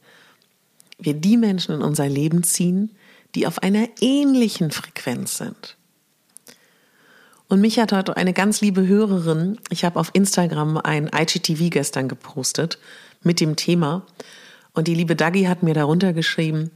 Wir 0.99 1.13
die 1.13 1.37
Menschen 1.37 1.75
in 1.75 1.81
unser 1.81 2.07
Leben 2.07 2.43
ziehen, 2.43 2.91
die 3.33 3.47
auf 3.47 3.63
einer 3.63 3.87
ähnlichen 4.01 4.71
Frequenz 4.71 5.37
sind. 5.37 5.77
Und 7.47 7.61
mich 7.61 7.79
hat 7.79 7.91
heute 7.91 8.17
eine 8.17 8.33
ganz 8.33 8.61
liebe 8.61 8.87
Hörerin, 8.87 9.59
ich 9.69 9.85
habe 9.85 9.99
auf 9.99 10.11
Instagram 10.13 10.77
ein 10.77 11.09
IGTV 11.13 11.69
gestern 11.69 12.07
gepostet 12.07 12.77
mit 13.21 13.39
dem 13.39 13.55
Thema. 13.55 14.05
Und 14.73 14.87
die 14.87 14.95
liebe 14.95 15.15
Dagi 15.15 15.43
hat 15.43 15.63
mir 15.63 15.73
darunter 15.73 16.13
geschrieben, 16.13 16.71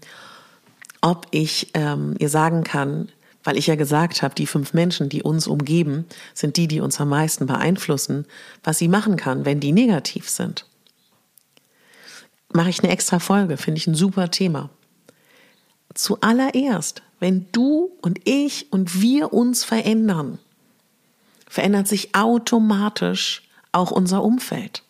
ob 1.01 1.27
ich 1.31 1.71
ähm, 1.73 2.15
ihr 2.19 2.29
sagen 2.29 2.63
kann, 2.63 3.09
weil 3.47 3.57
ich 3.57 3.67
ja 3.67 3.75
gesagt 3.75 4.23
habe, 4.23 4.35
die 4.35 4.45
fünf 4.45 4.73
Menschen, 4.73 5.07
die 5.07 5.23
uns 5.23 5.47
umgeben, 5.47 6.05
sind 6.33 6.57
die, 6.57 6.67
die 6.67 6.81
uns 6.81 6.99
am 6.99 7.07
meisten 7.07 7.45
beeinflussen, 7.45 8.25
was 8.61 8.77
sie 8.77 8.89
machen 8.89 9.15
kann, 9.15 9.45
wenn 9.45 9.61
die 9.61 9.71
negativ 9.71 10.29
sind. 10.29 10.65
Mache 12.51 12.69
ich 12.69 12.83
eine 12.83 12.91
extra 12.91 13.19
Folge, 13.19 13.55
finde 13.55 13.77
ich 13.77 13.87
ein 13.87 13.95
super 13.95 14.31
Thema. 14.31 14.69
Zuallererst, 15.93 17.03
wenn 17.21 17.47
du 17.53 17.89
und 18.01 18.19
ich 18.25 18.69
und 18.73 19.01
wir 19.01 19.31
uns 19.31 19.63
verändern, 19.63 20.39
verändert 21.47 21.87
sich 21.87 22.13
automatisch 22.15 23.47
auch 23.71 23.91
unser 23.91 24.23
Umfeld. 24.23 24.83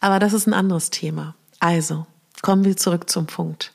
Aber 0.00 0.18
das 0.18 0.32
ist 0.32 0.46
ein 0.46 0.54
anderes 0.54 0.88
Thema. 0.88 1.34
Also, 1.60 2.06
kommen 2.40 2.64
wir 2.64 2.78
zurück 2.78 3.10
zum 3.10 3.26
Punkt. 3.26 3.74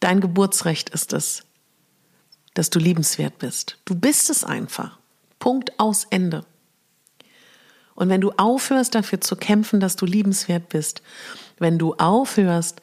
Dein 0.00 0.20
Geburtsrecht 0.20 0.90
ist 0.90 1.14
es, 1.14 1.45
dass 2.56 2.70
du 2.70 2.78
liebenswert 2.78 3.38
bist. 3.38 3.76
Du 3.84 3.94
bist 3.94 4.30
es 4.30 4.42
einfach. 4.42 4.98
Punkt 5.38 5.78
aus 5.78 6.06
Ende. 6.08 6.44
Und 7.94 8.08
wenn 8.08 8.22
du 8.22 8.32
aufhörst 8.32 8.94
dafür 8.94 9.20
zu 9.20 9.36
kämpfen, 9.36 9.78
dass 9.78 9.96
du 9.96 10.06
liebenswert 10.06 10.70
bist, 10.70 11.02
wenn 11.58 11.78
du 11.78 11.94
aufhörst, 11.94 12.80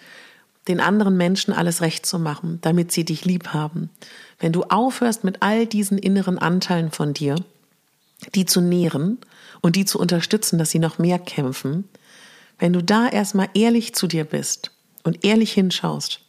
den 0.67 0.79
anderen 0.79 1.17
Menschen 1.17 1.53
alles 1.53 1.81
recht 1.81 2.05
zu 2.05 2.19
machen, 2.19 2.59
damit 2.61 2.91
sie 2.91 3.03
dich 3.03 3.25
lieb 3.25 3.47
haben, 3.49 3.89
wenn 4.39 4.53
du 4.53 4.63
aufhörst 4.63 5.23
mit 5.23 5.41
all 5.41 5.65
diesen 5.65 5.97
inneren 5.97 6.37
Anteilen 6.37 6.91
von 6.91 7.13
dir, 7.13 7.35
die 8.35 8.45
zu 8.45 8.61
nähren 8.61 9.17
und 9.61 9.75
die 9.75 9.85
zu 9.85 9.99
unterstützen, 9.99 10.59
dass 10.59 10.69
sie 10.69 10.79
noch 10.79 10.99
mehr 10.99 11.17
kämpfen, 11.17 11.89
wenn 12.59 12.73
du 12.73 12.83
da 12.83 13.07
erstmal 13.07 13.49
ehrlich 13.55 13.95
zu 13.95 14.05
dir 14.05 14.23
bist 14.23 14.71
und 15.03 15.25
ehrlich 15.25 15.51
hinschaust 15.51 16.21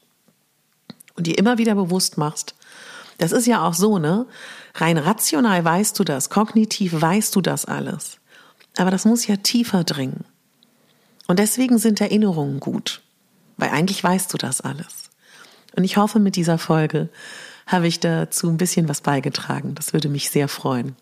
und 1.14 1.26
dir 1.26 1.38
immer 1.38 1.58
wieder 1.58 1.74
bewusst 1.74 2.16
machst, 2.16 2.54
das 3.18 3.33
ist 3.33 3.47
ja 3.47 3.66
auch 3.66 3.75
so, 3.75 3.99
ne? 3.99 4.26
Rein 4.75 4.99
rational 4.99 5.64
weißt 5.64 5.99
du 5.99 6.04
das, 6.04 6.30
kognitiv 6.30 7.00
weißt 7.00 7.35
du 7.37 7.40
das 7.40 7.64
alles. 7.64 8.18
Aber 8.76 8.90
das 8.90 9.04
muss 9.04 9.26
ja 9.26 9.37
tiefer 9.37 9.85
dringen. 9.85 10.25
Und 11.26 11.38
deswegen 11.38 11.78
sind 11.78 12.00
Erinnerungen 12.00 12.61
gut, 12.61 13.02
weil 13.56 13.71
eigentlich 13.71 14.02
weißt 14.02 14.33
du 14.33 14.37
das 14.37 14.61
alles. 14.61 15.11
Und 15.76 15.85
ich 15.85 15.97
hoffe, 15.97 16.18
mit 16.18 16.37
dieser 16.37 16.59
Folge 16.59 17.09
habe 17.66 17.87
ich 17.87 18.00
dazu 18.00 18.49
ein 18.49 18.59
bisschen 18.59 18.88
was 18.88 19.00
beigetragen. 19.00 19.75
Das 19.75 19.92
würde 19.92 20.09
mich 20.09 20.30
sehr 20.30 20.49
freuen. 20.49 20.97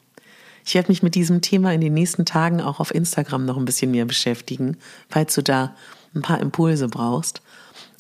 Ich 0.64 0.74
werde 0.74 0.90
mich 0.90 1.02
mit 1.02 1.14
diesem 1.14 1.40
Thema 1.40 1.72
in 1.72 1.80
den 1.80 1.94
nächsten 1.94 2.24
Tagen 2.24 2.60
auch 2.60 2.78
auf 2.78 2.94
Instagram 2.94 3.44
noch 3.44 3.56
ein 3.56 3.64
bisschen 3.64 3.90
mehr 3.90 4.04
beschäftigen, 4.04 4.76
falls 5.08 5.34
du 5.34 5.42
da 5.42 5.74
ein 6.14 6.22
paar 6.22 6.40
Impulse 6.40 6.88
brauchst. 6.88 7.42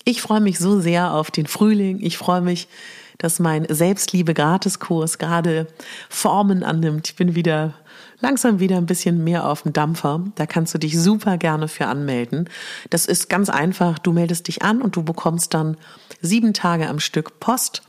Ich 0.04 0.22
freue 0.22 0.40
mich 0.40 0.58
so 0.58 0.80
sehr 0.80 1.12
auf 1.12 1.30
den 1.30 1.46
Frühling. 1.46 1.98
Ich 2.00 2.18
freue 2.18 2.40
mich, 2.40 2.68
dass 3.18 3.38
mein 3.38 3.66
Selbstliebe-Gratiskurs 3.68 5.18
gerade 5.18 5.66
Formen 6.08 6.62
annimmt. 6.62 7.08
Ich 7.08 7.16
bin 7.16 7.34
wieder 7.34 7.74
langsam 8.20 8.60
wieder 8.60 8.76
ein 8.76 8.86
bisschen 8.86 9.22
mehr 9.24 9.48
auf 9.48 9.62
dem 9.62 9.72
Dampfer. 9.72 10.24
Da 10.36 10.46
kannst 10.46 10.74
du 10.74 10.78
dich 10.78 10.98
super 10.98 11.38
gerne 11.38 11.68
für 11.68 11.86
anmelden. 11.86 12.48
Das 12.90 13.06
ist 13.06 13.28
ganz 13.28 13.50
einfach. 13.50 13.98
Du 13.98 14.12
meldest 14.12 14.48
dich 14.48 14.62
an 14.62 14.80
und 14.80 14.96
du 14.96 15.02
bekommst 15.02 15.54
dann 15.54 15.76
sieben 16.20 16.54
Tage 16.54 16.88
am 16.88 17.00
Stück 17.00 17.40
Post 17.40 17.82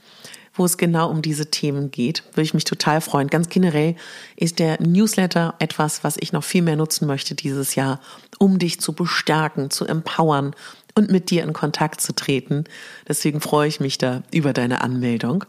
wo 0.55 0.65
es 0.65 0.77
genau 0.77 1.09
um 1.09 1.21
diese 1.21 1.49
Themen 1.49 1.91
geht. 1.91 2.23
Würde 2.31 2.43
ich 2.43 2.53
mich 2.53 2.63
total 2.63 3.01
freuen. 3.01 3.27
Ganz 3.27 3.49
generell 3.49 3.95
ist 4.35 4.59
der 4.59 4.81
Newsletter 4.81 5.55
etwas, 5.59 6.03
was 6.03 6.17
ich 6.17 6.31
noch 6.31 6.43
viel 6.43 6.61
mehr 6.61 6.75
nutzen 6.75 7.07
möchte 7.07 7.35
dieses 7.35 7.75
Jahr, 7.75 7.99
um 8.37 8.59
dich 8.59 8.79
zu 8.79 8.93
bestärken, 8.93 9.71
zu 9.71 9.85
empowern 9.85 10.55
und 10.95 11.11
mit 11.11 11.29
dir 11.29 11.43
in 11.43 11.53
Kontakt 11.53 12.01
zu 12.01 12.13
treten. 12.13 12.65
Deswegen 13.07 13.41
freue 13.41 13.67
ich 13.67 13.79
mich 13.79 13.97
da 13.97 14.23
über 14.31 14.53
deine 14.53 14.81
Anmeldung. 14.81 15.45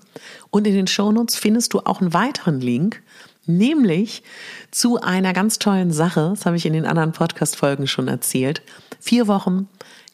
Und 0.50 0.66
in 0.66 0.74
den 0.74 0.86
Shownotes 0.86 1.36
findest 1.36 1.74
du 1.74 1.80
auch 1.80 2.00
einen 2.00 2.14
weiteren 2.14 2.60
Link, 2.60 3.02
nämlich 3.46 4.22
zu 4.70 5.00
einer 5.00 5.32
ganz 5.32 5.58
tollen 5.58 5.92
Sache. 5.92 6.32
Das 6.34 6.46
habe 6.46 6.56
ich 6.56 6.66
in 6.66 6.72
den 6.72 6.86
anderen 6.86 7.12
Podcast-Folgen 7.12 7.86
schon 7.86 8.08
erzählt. 8.08 8.62
Vier 9.00 9.26
Wochen 9.28 9.68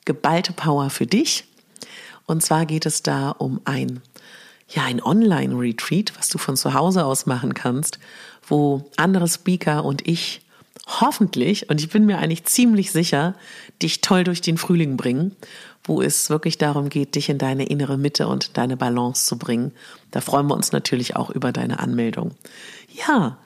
geballte 0.04 0.52
Power 0.52 0.90
für 0.90 1.06
dich. 1.06 1.44
Und 2.26 2.42
zwar 2.42 2.66
geht 2.66 2.86
es 2.86 3.02
da 3.02 3.30
um 3.30 3.60
ein, 3.64 4.02
ja, 4.68 4.84
ein 4.84 5.02
Online-Retreat, 5.02 6.12
was 6.18 6.28
du 6.28 6.38
von 6.38 6.56
zu 6.56 6.74
Hause 6.74 7.04
aus 7.04 7.26
machen 7.26 7.54
kannst, 7.54 7.98
wo 8.46 8.90
andere 8.96 9.28
Speaker 9.28 9.84
und 9.84 10.06
ich 10.06 10.42
hoffentlich, 10.86 11.70
und 11.70 11.80
ich 11.80 11.88
bin 11.88 12.06
mir 12.06 12.18
eigentlich 12.18 12.44
ziemlich 12.44 12.92
sicher, 12.92 13.34
dich 13.82 14.00
toll 14.00 14.24
durch 14.24 14.40
den 14.40 14.58
Frühling 14.58 14.96
bringen, 14.96 15.36
wo 15.84 16.02
es 16.02 16.30
wirklich 16.30 16.58
darum 16.58 16.88
geht, 16.88 17.14
dich 17.14 17.28
in 17.28 17.38
deine 17.38 17.66
innere 17.66 17.96
Mitte 17.96 18.28
und 18.28 18.56
deine 18.56 18.76
Balance 18.76 19.26
zu 19.26 19.38
bringen. 19.38 19.72
Da 20.10 20.20
freuen 20.20 20.46
wir 20.46 20.54
uns 20.54 20.72
natürlich 20.72 21.16
auch 21.16 21.30
über 21.30 21.52
deine 21.52 21.78
Anmeldung. 21.80 22.32
Ja, 23.08 23.38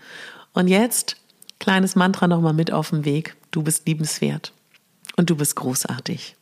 und 0.53 0.69
jetzt 0.69 1.17
kleines 1.59 1.97
Mantra 1.97 2.27
nochmal 2.27 2.55
mit 2.55 2.73
auf 2.73 2.91
den 2.91 3.05
Weg. 3.05 3.37
Du 3.51 3.63
bist 3.63 3.87
liebenswert 3.87 4.53
und 5.17 5.31
du 5.31 5.37
bist 5.37 5.57
großartig. 5.57 6.37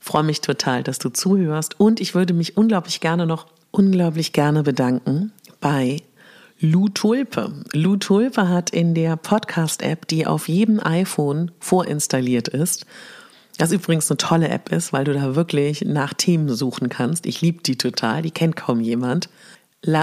Freue 0.00 0.22
mich 0.22 0.40
total, 0.40 0.82
dass 0.82 0.98
du 0.98 1.10
zuhörst 1.10 1.78
und 1.80 2.00
ich 2.00 2.14
würde 2.14 2.32
mich 2.32 2.56
unglaublich 2.56 3.00
gerne 3.00 3.26
noch 3.26 3.46
unglaublich 3.70 4.32
gerne 4.32 4.62
bedanken 4.62 5.32
bei 5.60 6.02
Lou 6.60 6.88
Tulpe. 6.88 7.52
Lou 7.72 7.96
Tulpe 7.96 8.48
hat 8.48 8.70
in 8.70 8.92
der 8.92 9.16
Podcast-App, 9.16 10.08
die 10.08 10.26
auf 10.26 10.48
jedem 10.48 10.80
iPhone 10.84 11.52
vorinstalliert 11.60 12.48
ist, 12.48 12.84
Das 13.58 13.70
übrigens 13.70 14.10
eine 14.10 14.16
tolle 14.18 14.48
App 14.48 14.72
ist, 14.72 14.92
weil 14.92 15.04
du 15.04 15.12
da 15.12 15.36
wirklich 15.36 15.82
nach 15.82 16.14
Themen 16.14 16.48
suchen 16.48 16.88
kannst. 16.88 17.26
Ich 17.26 17.40
liebe 17.40 17.62
die 17.62 17.78
total, 17.78 18.22
die 18.22 18.32
kennt 18.32 18.56
kaum 18.56 18.80
jemand. 18.80 19.28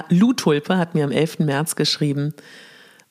Lu 0.10 0.32
Tulpe 0.32 0.78
hat 0.78 0.96
mir 0.96 1.04
am 1.04 1.12
11. 1.12 1.40
März 1.40 1.76
geschrieben, 1.76 2.34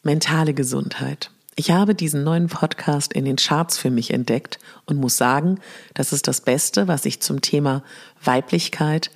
mentale 0.03 0.55
Gesundheit. 0.55 1.31
Ich 1.55 1.71
habe 1.71 1.95
diesen 1.95 2.25
neuen 2.25 2.49
Podcast 2.49 3.13
in 3.13 3.27
den 3.27 3.37
Charts 3.37 3.77
für 3.77 3.91
mich 3.91 4.11
entdeckt 4.11 4.59
und 4.87 4.99
muss 4.99 5.19
sagen, 5.19 5.61
das 5.93 6.15
ist 6.15 6.29
das 6.29 6.41
Beste, 6.41 6.89
was 6.89 7.05
ich 7.05 7.21
zum 7.21 7.43
Thema 7.43 7.83
Weiblichkeit 8.23 9.11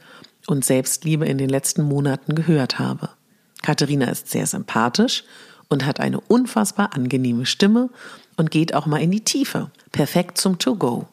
und 0.46 0.66
Selbstliebe 0.66 1.24
in 1.24 1.38
den 1.38 1.48
letzten 1.48 1.82
Monaten 1.82 2.34
gehört 2.34 2.78
habe. 2.78 3.08
Katharina 3.62 4.06
ist 4.06 4.28
sehr 4.30 4.46
sympathisch 4.46 5.24
und 5.68 5.84
hat 5.84 6.00
eine 6.00 6.20
unfassbar 6.20 6.94
angenehme 6.94 7.46
Stimme 7.46 7.90
und 8.36 8.50
geht 8.50 8.74
auch 8.74 8.86
mal 8.86 9.00
in 9.02 9.10
die 9.10 9.24
Tiefe. 9.24 9.70
Perfekt 9.92 10.38
zum 10.38 10.58
To-Go. 10.58 11.06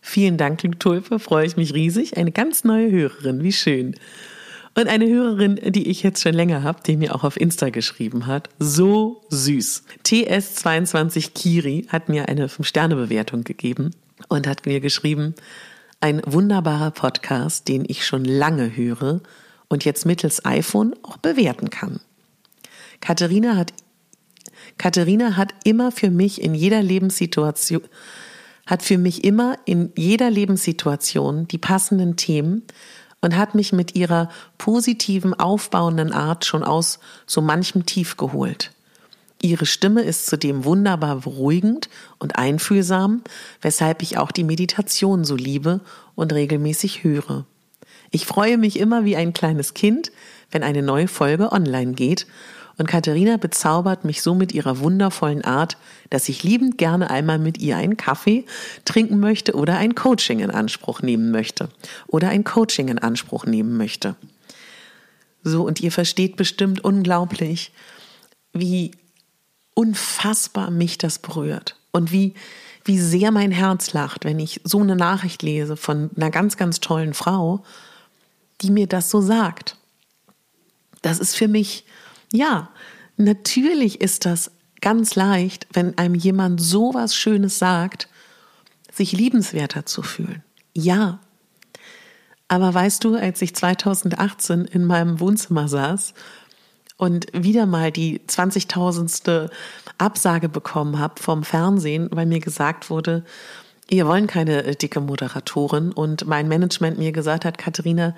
Vielen 0.00 0.36
Dank, 0.36 0.60
Tulpe, 0.80 1.18
freue 1.18 1.46
ich 1.46 1.56
mich 1.56 1.72
riesig. 1.72 2.18
Eine 2.18 2.30
ganz 2.30 2.64
neue 2.64 2.90
Hörerin, 2.90 3.42
wie 3.42 3.52
schön. 3.52 3.94
Und 4.76 4.88
eine 4.88 5.06
Hörerin, 5.06 5.58
die 5.72 5.88
ich 5.88 6.02
jetzt 6.02 6.22
schon 6.22 6.34
länger 6.34 6.62
habe, 6.62 6.80
die 6.84 6.96
mir 6.96 7.14
auch 7.14 7.24
auf 7.24 7.40
Insta 7.40 7.70
geschrieben 7.70 8.26
hat, 8.26 8.50
so 8.58 9.22
süß. 9.30 9.84
TS22 10.04 11.30
Kiri 11.32 11.86
hat 11.88 12.08
mir 12.08 12.28
eine 12.28 12.48
5-Sterne-Bewertung 12.48 13.44
gegeben 13.44 13.92
und 14.28 14.46
hat 14.46 14.66
mir 14.66 14.80
geschrieben, 14.80 15.34
ein 16.00 16.20
wunderbarer 16.26 16.90
Podcast, 16.90 17.68
den 17.68 17.84
ich 17.88 18.04
schon 18.04 18.24
lange 18.24 18.76
höre 18.76 19.20
und 19.68 19.84
jetzt 19.84 20.06
mittels 20.06 20.44
iPhone 20.44 20.94
auch 21.02 21.16
bewerten 21.16 21.70
kann. 21.70 22.00
Katharina 23.00 23.56
hat, 23.56 23.72
Katharina 24.78 25.36
hat 25.36 25.54
immer 25.64 25.92
für 25.92 26.10
mich 26.10 26.40
in 26.40 26.54
jeder 26.54 26.82
Lebenssituation, 26.82 27.82
hat 28.66 28.82
für 28.82 28.98
mich 28.98 29.24
immer 29.24 29.58
in 29.66 29.92
jeder 29.96 30.30
Lebenssituation 30.30 31.46
die 31.48 31.58
passenden 31.58 32.16
Themen 32.16 32.62
und 33.20 33.36
hat 33.36 33.54
mich 33.54 33.72
mit 33.72 33.94
ihrer 33.94 34.28
positiven, 34.58 35.34
aufbauenden 35.34 36.12
Art 36.12 36.44
schon 36.44 36.62
aus 36.62 36.98
so 37.26 37.40
manchem 37.40 37.86
Tief 37.86 38.16
geholt. 38.16 38.70
Ihre 39.40 39.66
Stimme 39.66 40.02
ist 40.02 40.26
zudem 40.26 40.64
wunderbar 40.64 41.16
beruhigend 41.16 41.90
und 42.18 42.36
einfühlsam, 42.36 43.22
weshalb 43.60 44.02
ich 44.02 44.16
auch 44.16 44.30
die 44.30 44.44
Meditation 44.44 45.24
so 45.24 45.36
liebe 45.36 45.80
und 46.14 46.32
regelmäßig 46.32 47.04
höre. 47.04 47.44
Ich 48.14 48.26
freue 48.26 48.58
mich 48.58 48.78
immer 48.78 49.04
wie 49.04 49.16
ein 49.16 49.32
kleines 49.32 49.74
Kind, 49.74 50.12
wenn 50.52 50.62
eine 50.62 50.82
neue 50.82 51.08
Folge 51.08 51.50
online 51.50 51.94
geht 51.94 52.28
und 52.78 52.86
Katharina 52.86 53.38
bezaubert 53.38 54.04
mich 54.04 54.22
so 54.22 54.36
mit 54.36 54.52
ihrer 54.54 54.78
wundervollen 54.78 55.44
Art, 55.44 55.76
dass 56.10 56.28
ich 56.28 56.44
liebend 56.44 56.78
gerne 56.78 57.10
einmal 57.10 57.40
mit 57.40 57.58
ihr 57.58 57.76
einen 57.76 57.96
Kaffee 57.96 58.44
trinken 58.84 59.18
möchte 59.18 59.54
oder 59.54 59.78
ein 59.78 59.96
Coaching 59.96 60.38
in 60.38 60.52
Anspruch 60.52 61.02
nehmen 61.02 61.32
möchte. 61.32 61.70
Oder 62.06 62.28
ein 62.28 62.44
Coaching 62.44 62.86
in 62.86 63.00
Anspruch 63.00 63.46
nehmen 63.46 63.76
möchte. 63.76 64.14
So, 65.42 65.66
und 65.66 65.80
ihr 65.80 65.90
versteht 65.90 66.36
bestimmt 66.36 66.84
unglaublich, 66.84 67.72
wie 68.52 68.92
unfassbar 69.74 70.70
mich 70.70 70.98
das 70.98 71.18
berührt 71.18 71.74
und 71.90 72.12
wie, 72.12 72.34
wie 72.84 73.00
sehr 73.00 73.32
mein 73.32 73.50
Herz 73.50 73.92
lacht, 73.92 74.24
wenn 74.24 74.38
ich 74.38 74.60
so 74.62 74.78
eine 74.78 74.94
Nachricht 74.94 75.42
lese 75.42 75.76
von 75.76 76.10
einer 76.14 76.30
ganz, 76.30 76.56
ganz 76.56 76.78
tollen 76.78 77.12
Frau, 77.12 77.64
die 78.64 78.70
mir 78.70 78.86
das 78.86 79.10
so 79.10 79.20
sagt. 79.20 79.76
Das 81.02 81.18
ist 81.20 81.36
für 81.36 81.48
mich 81.48 81.84
ja, 82.34 82.68
natürlich 83.16 84.00
ist 84.00 84.26
das 84.26 84.50
ganz 84.80 85.14
leicht, 85.14 85.68
wenn 85.72 85.96
einem 85.98 86.16
jemand 86.16 86.60
so 86.60 86.92
was 86.92 87.14
Schönes 87.14 87.60
sagt, 87.60 88.08
sich 88.92 89.12
liebenswerter 89.12 89.86
zu 89.86 90.02
fühlen. 90.02 90.42
Ja. 90.74 91.20
Aber 92.48 92.74
weißt 92.74 93.04
du, 93.04 93.14
als 93.14 93.40
ich 93.40 93.54
2018 93.54 94.64
in 94.64 94.84
meinem 94.84 95.20
Wohnzimmer 95.20 95.68
saß 95.68 96.12
und 96.96 97.26
wieder 97.32 97.66
mal 97.66 97.92
die 97.92 98.20
20.000ste 98.26 99.48
Absage 99.98 100.48
bekommen 100.48 100.98
habe 100.98 101.22
vom 101.22 101.44
Fernsehen, 101.44 102.08
weil 102.10 102.26
mir 102.26 102.40
gesagt 102.40 102.90
wurde, 102.90 103.24
ihr 103.88 104.08
wollen 104.08 104.26
keine 104.26 104.74
dicke 104.74 105.00
Moderatorin 105.00 105.92
und 105.92 106.26
mein 106.26 106.48
Management 106.48 106.98
mir 106.98 107.12
gesagt 107.12 107.44
hat, 107.44 107.58
Katharina, 107.58 108.16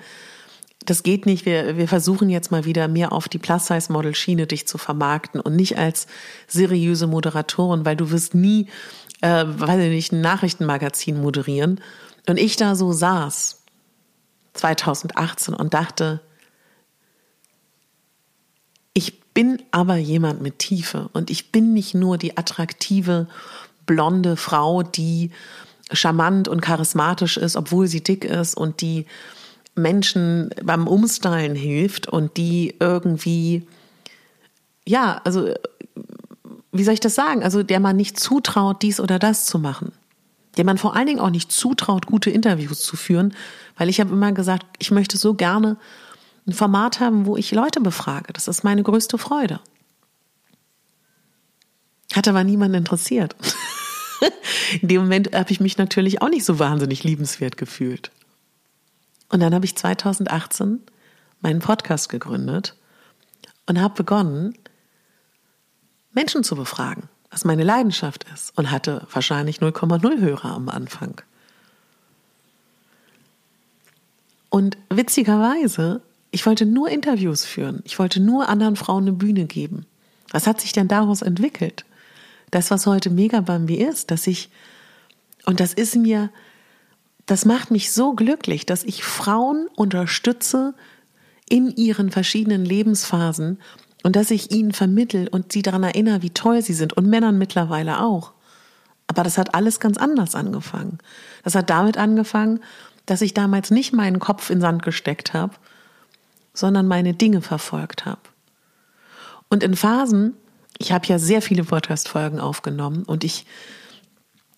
das 0.85 1.03
geht 1.03 1.25
nicht. 1.25 1.45
Wir, 1.45 1.77
wir 1.77 1.87
versuchen 1.87 2.29
jetzt 2.29 2.51
mal 2.51 2.65
wieder 2.65 2.87
mehr 2.87 3.11
auf 3.11 3.27
die 3.27 3.39
Plus-Size-Model-Schiene 3.39 4.47
dich 4.47 4.67
zu 4.67 4.77
vermarkten 4.77 5.41
und 5.41 5.55
nicht 5.55 5.77
als 5.77 6.07
seriöse 6.47 7.07
Moderatorin, 7.07 7.85
weil 7.85 7.95
du 7.95 8.11
wirst 8.11 8.35
nie, 8.35 8.67
äh, 9.21 9.45
weiß 9.45 9.81
ich 9.81 9.89
nicht, 9.89 10.11
ein 10.13 10.21
Nachrichtenmagazin 10.21 11.21
moderieren. 11.21 11.81
Und 12.27 12.37
ich 12.37 12.55
da 12.55 12.75
so 12.75 12.93
saß, 12.93 13.63
2018, 14.53 15.53
und 15.53 15.73
dachte, 15.73 16.21
ich 18.93 19.21
bin 19.33 19.61
aber 19.71 19.97
jemand 19.97 20.41
mit 20.41 20.59
Tiefe 20.59 21.09
und 21.13 21.29
ich 21.29 21.51
bin 21.51 21.73
nicht 21.73 21.93
nur 21.93 22.17
die 22.17 22.37
attraktive, 22.37 23.27
blonde 23.85 24.35
Frau, 24.35 24.83
die 24.83 25.31
charmant 25.91 26.47
und 26.47 26.61
charismatisch 26.61 27.37
ist, 27.37 27.55
obwohl 27.55 27.87
sie 27.87 28.01
dick 28.01 28.25
ist 28.25 28.55
und 28.55 28.81
die 28.81 29.05
Menschen 29.77 30.49
beim 30.63 30.87
Umstylen 30.87 31.55
hilft 31.55 32.07
und 32.07 32.37
die 32.37 32.75
irgendwie, 32.79 33.67
ja, 34.85 35.21
also, 35.23 35.53
wie 36.71 36.83
soll 36.83 36.93
ich 36.93 36.99
das 36.99 37.15
sagen? 37.15 37.43
Also, 37.43 37.63
der 37.63 37.79
man 37.79 37.95
nicht 37.95 38.19
zutraut, 38.19 38.81
dies 38.81 38.99
oder 38.99 39.19
das 39.19 39.45
zu 39.45 39.59
machen. 39.59 39.91
Der 40.57 40.65
man 40.65 40.77
vor 40.77 40.95
allen 40.95 41.07
Dingen 41.07 41.19
auch 41.19 41.29
nicht 41.29 41.51
zutraut, 41.51 42.07
gute 42.07 42.29
Interviews 42.29 42.81
zu 42.81 42.97
führen, 42.97 43.33
weil 43.77 43.89
ich 43.89 43.99
habe 43.99 44.11
immer 44.11 44.31
gesagt, 44.31 44.65
ich 44.79 44.91
möchte 44.91 45.17
so 45.17 45.35
gerne 45.35 45.77
ein 46.47 46.53
Format 46.53 46.99
haben, 46.99 47.25
wo 47.25 47.37
ich 47.37 47.51
Leute 47.51 47.81
befrage. 47.81 48.33
Das 48.33 48.47
ist 48.47 48.63
meine 48.63 48.81
größte 48.81 49.17
Freude. 49.17 49.59
Hat 52.13 52.27
aber 52.27 52.43
niemand 52.43 52.75
interessiert. 52.75 53.35
In 54.81 54.87
dem 54.87 55.01
Moment 55.01 55.35
habe 55.35 55.51
ich 55.51 55.59
mich 55.59 55.77
natürlich 55.77 56.21
auch 56.21 56.29
nicht 56.29 56.45
so 56.45 56.57
wahnsinnig 56.57 57.03
liebenswert 57.03 57.57
gefühlt. 57.57 58.11
Und 59.37 59.41
dann 59.41 59.53
habe 59.53 59.65
ich 59.65 59.75
2018 59.75 60.81
meinen 61.41 61.59
Podcast 61.59 62.09
gegründet 62.09 62.75
und 63.67 63.79
habe 63.79 63.93
begonnen, 63.93 64.57
Menschen 66.11 66.43
zu 66.43 66.55
befragen, 66.55 67.03
was 67.29 67.45
meine 67.45 67.63
Leidenschaft 67.63 68.25
ist 68.33 68.57
und 68.57 68.71
hatte 68.71 69.05
wahrscheinlich 69.11 69.59
0,0 69.59 70.19
Hörer 70.21 70.45
am 70.45 70.69
Anfang. 70.69 71.21
Und 74.49 74.75
witzigerweise, 74.89 76.01
ich 76.31 76.43
wollte 76.47 76.65
nur 76.65 76.89
Interviews 76.89 77.45
führen. 77.45 77.83
Ich 77.83 77.99
wollte 77.99 78.19
nur 78.19 78.49
anderen 78.49 78.75
Frauen 78.75 79.03
eine 79.03 79.13
Bühne 79.13 79.45
geben. 79.45 79.85
Was 80.31 80.47
hat 80.47 80.61
sich 80.61 80.71
denn 80.71 80.87
daraus 80.87 81.21
entwickelt? 81.21 81.85
Das, 82.49 82.71
was 82.71 82.87
heute 82.87 83.11
mega 83.11 83.41
mir 83.41 83.87
ist, 83.87 84.09
dass 84.09 84.25
ich, 84.25 84.49
und 85.45 85.59
das 85.59 85.75
ist 85.75 85.95
mir 85.95 86.31
das 87.27 87.45
macht 87.45 87.71
mich 87.71 87.91
so 87.91 88.13
glücklich, 88.13 88.65
dass 88.65 88.83
ich 88.83 89.03
Frauen 89.03 89.67
unterstütze 89.75 90.73
in 91.47 91.69
ihren 91.75 92.09
verschiedenen 92.09 92.65
Lebensphasen 92.65 93.59
und 94.03 94.15
dass 94.15 94.31
ich 94.31 94.51
ihnen 94.51 94.71
vermittel 94.71 95.27
und 95.27 95.51
sie 95.51 95.61
daran 95.61 95.83
erinnere, 95.83 96.21
wie 96.21 96.29
toll 96.29 96.61
sie 96.61 96.73
sind 96.73 96.93
und 96.93 97.07
Männern 97.07 97.37
mittlerweile 97.37 98.01
auch. 98.01 98.31
Aber 99.07 99.23
das 99.23 99.37
hat 99.37 99.53
alles 99.53 99.79
ganz 99.79 99.97
anders 99.97 100.35
angefangen. 100.35 100.99
Das 101.43 101.55
hat 101.55 101.69
damit 101.69 101.97
angefangen, 101.97 102.61
dass 103.05 103.21
ich 103.21 103.33
damals 103.33 103.71
nicht 103.71 103.93
meinen 103.93 104.19
Kopf 104.19 104.49
in 104.49 104.61
Sand 104.61 104.83
gesteckt 104.83 105.33
habe, 105.33 105.53
sondern 106.53 106.87
meine 106.87 107.13
Dinge 107.13 107.41
verfolgt 107.41 108.05
habe. 108.05 108.21
Und 109.49 109.63
in 109.63 109.75
Phasen, 109.75 110.33
ich 110.77 110.91
habe 110.93 111.07
ja 111.07 111.19
sehr 111.19 111.41
viele 111.41 111.63
Podcast-Folgen 111.63 112.39
aufgenommen 112.39 113.03
und 113.03 113.23
ich 113.23 113.45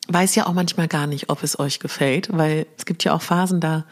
weiß 0.10 0.36
ja 0.36 0.48
auch 0.48 0.54
manchmal 0.54 0.88
gar 0.88 1.08
nicht, 1.08 1.30
ob 1.30 1.43
es 1.43 1.60
euch 1.60 1.80
gefällt, 1.80 2.30
weil 2.32 2.65
es 2.78 2.86
gibt 2.86 3.04
ja 3.04 3.13
auch 3.13 3.22
Phasen, 3.22 3.60
da 3.60 3.86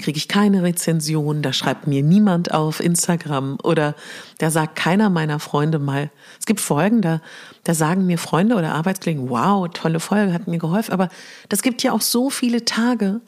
kriege 0.00 0.16
ich 0.16 0.28
keine 0.28 0.62
Rezension, 0.62 1.42
da 1.42 1.52
schreibt 1.52 1.86
mir 1.86 2.02
niemand 2.02 2.52
auf 2.52 2.80
Instagram 2.80 3.58
oder 3.62 3.94
da 4.38 4.50
sagt 4.50 4.76
keiner 4.76 5.10
meiner 5.10 5.38
Freunde 5.38 5.78
mal. 5.78 6.10
Es 6.38 6.46
gibt 6.46 6.60
Folgen, 6.60 7.00
da, 7.00 7.20
da 7.64 7.74
sagen 7.74 8.06
mir 8.06 8.18
Freunde 8.18 8.56
oder 8.56 8.74
Arbeitskollegen, 8.74 9.28
wow, 9.30 9.68
tolle 9.72 10.00
Folge, 10.00 10.32
hat 10.32 10.48
mir 10.48 10.58
geholfen. 10.58 10.92
Aber 10.92 11.08
das 11.48 11.62
gibt 11.62 11.82
ja 11.82 11.92
auch 11.92 12.00
so 12.00 12.30
viele 12.30 12.64
Tage, 12.64 13.20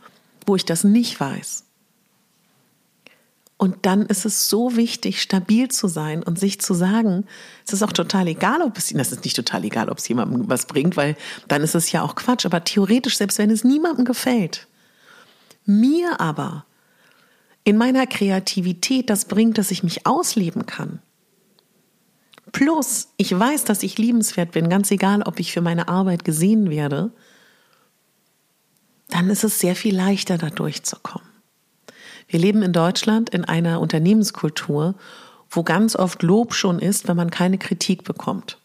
wo 0.46 0.56
ich 0.56 0.64
das 0.64 0.84
nicht 0.84 1.20
weiß. 1.20 1.65
Und 3.58 3.86
dann 3.86 4.02
ist 4.02 4.26
es 4.26 4.50
so 4.50 4.76
wichtig, 4.76 5.22
stabil 5.22 5.68
zu 5.68 5.88
sein 5.88 6.22
und 6.22 6.38
sich 6.38 6.60
zu 6.60 6.74
sagen, 6.74 7.24
es 7.66 7.72
ist 7.72 7.82
auch 7.82 7.92
total 7.92 8.28
egal, 8.28 8.60
ob 8.60 8.76
es, 8.76 8.90
das 8.90 9.12
ist 9.12 9.24
nicht 9.24 9.36
total 9.36 9.64
egal, 9.64 9.88
ob 9.88 9.96
es 9.98 10.08
jemandem 10.08 10.48
was 10.50 10.66
bringt, 10.66 10.96
weil 10.96 11.16
dann 11.48 11.62
ist 11.62 11.74
es 11.74 11.90
ja 11.90 12.02
auch 12.02 12.16
Quatsch. 12.16 12.44
Aber 12.44 12.64
theoretisch, 12.64 13.16
selbst 13.16 13.38
wenn 13.38 13.50
es 13.50 13.64
niemandem 13.64 14.04
gefällt, 14.04 14.66
mir 15.64 16.20
aber 16.20 16.66
in 17.64 17.78
meiner 17.78 18.06
Kreativität 18.06 19.08
das 19.08 19.24
bringt, 19.24 19.56
dass 19.56 19.70
ich 19.70 19.82
mich 19.82 20.06
ausleben 20.06 20.66
kann. 20.66 21.00
Plus, 22.52 23.08
ich 23.16 23.36
weiß, 23.36 23.64
dass 23.64 23.82
ich 23.82 23.98
liebenswert 23.98 24.52
bin, 24.52 24.68
ganz 24.68 24.90
egal, 24.90 25.22
ob 25.22 25.40
ich 25.40 25.52
für 25.52 25.62
meine 25.62 25.88
Arbeit 25.88 26.24
gesehen 26.24 26.70
werde, 26.70 27.10
dann 29.08 29.30
ist 29.30 29.44
es 29.44 29.58
sehr 29.58 29.74
viel 29.74 29.96
leichter, 29.96 30.38
da 30.38 30.50
durchzukommen. 30.50 31.35
Wir 32.28 32.40
leben 32.40 32.62
in 32.62 32.72
Deutschland 32.72 33.30
in 33.30 33.44
einer 33.44 33.80
Unternehmenskultur, 33.80 34.94
wo 35.48 35.62
ganz 35.62 35.96
oft 35.96 36.22
Lob 36.22 36.54
schon 36.54 36.78
ist, 36.78 37.08
wenn 37.08 37.16
man 37.16 37.30
keine 37.30 37.58
Kritik 37.58 38.04
bekommt. 38.04 38.58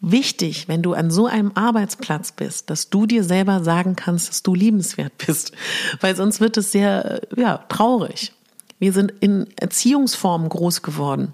Wichtig, 0.00 0.68
wenn 0.68 0.82
du 0.82 0.92
an 0.92 1.10
so 1.10 1.26
einem 1.26 1.52
Arbeitsplatz 1.54 2.32
bist, 2.32 2.68
dass 2.68 2.90
du 2.90 3.06
dir 3.06 3.24
selber 3.24 3.64
sagen 3.64 3.96
kannst, 3.96 4.28
dass 4.28 4.42
du 4.42 4.54
liebenswert 4.54 5.16
bist, 5.26 5.52
weil 6.00 6.14
sonst 6.14 6.40
wird 6.40 6.58
es 6.58 6.72
sehr 6.72 7.22
ja, 7.36 7.58
traurig. 7.68 8.32
Wir 8.78 8.92
sind 8.92 9.12
in 9.20 9.46
Erziehungsformen 9.56 10.50
groß 10.50 10.82
geworden, 10.82 11.32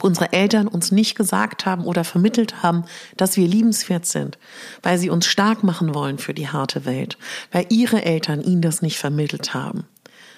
unsere 0.00 0.32
Eltern 0.32 0.68
uns 0.68 0.92
nicht 0.92 1.14
gesagt 1.14 1.64
haben 1.64 1.84
oder 1.84 2.04
vermittelt 2.04 2.62
haben, 2.62 2.84
dass 3.16 3.36
wir 3.36 3.48
liebenswert 3.48 4.04
sind, 4.04 4.38
weil 4.82 4.98
sie 4.98 5.10
uns 5.10 5.26
stark 5.26 5.64
machen 5.64 5.94
wollen 5.94 6.18
für 6.18 6.34
die 6.34 6.48
harte 6.48 6.84
Welt, 6.84 7.16
weil 7.52 7.66
ihre 7.70 8.04
Eltern 8.04 8.42
ihnen 8.42 8.62
das 8.62 8.82
nicht 8.82 8.98
vermittelt 8.98 9.54
haben. 9.54 9.84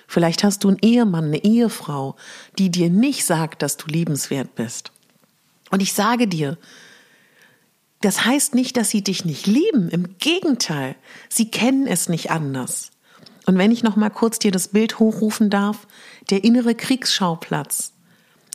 Vielleicht 0.07 0.45
hast 0.45 0.65
du 0.65 0.69
einen 0.69 0.79
Ehemann, 0.83 1.27
eine 1.27 1.45
Ehefrau, 1.45 2.17
die 2.59 2.71
dir 2.71 2.91
nicht 2.91 3.25
sagt, 3.25 3.63
dass 3.63 3.77
du 3.77 3.87
liebenswert 3.89 4.55
bist. 4.55 4.93
Und 5.71 5.83
ich 5.83 5.93
sage 5.93 6.27
dir, 6.27 6.59
das 8.01 8.25
heißt 8.25 8.55
nicht, 8.55 8.77
dass 8.77 8.91
sie 8.91 9.03
dich 9.03 9.25
nicht 9.25 9.47
lieben. 9.47 9.89
Im 9.91 10.19
Gegenteil, 10.19 10.97
sie 11.29 11.51
kennen 11.51 11.87
es 11.87 12.09
nicht 12.09 12.31
anders. 12.31 12.91
Und 13.47 13.59
wenn 13.59 13.71
ich 13.71 13.83
noch 13.83 13.97
mal 13.97 14.11
kurz 14.11 14.39
dir 14.39 14.51
das 14.51 14.69
Bild 14.69 14.99
hochrufen 14.99 15.51
darf, 15.51 15.87
der 16.31 16.45
innere 16.45 16.75
Kriegsschauplatz. 16.75 17.93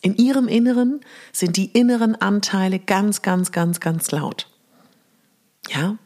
In 0.05 0.17
ihrem 0.17 0.47
Inneren 0.47 1.01
sind 1.31 1.57
die 1.57 1.65
inneren 1.65 2.13
Anteile 2.13 2.77
ganz, 2.77 3.23
ganz, 3.23 3.51
ganz, 3.51 3.79
ganz 3.79 4.11
laut. 4.11 4.45
Ja? 5.67 5.97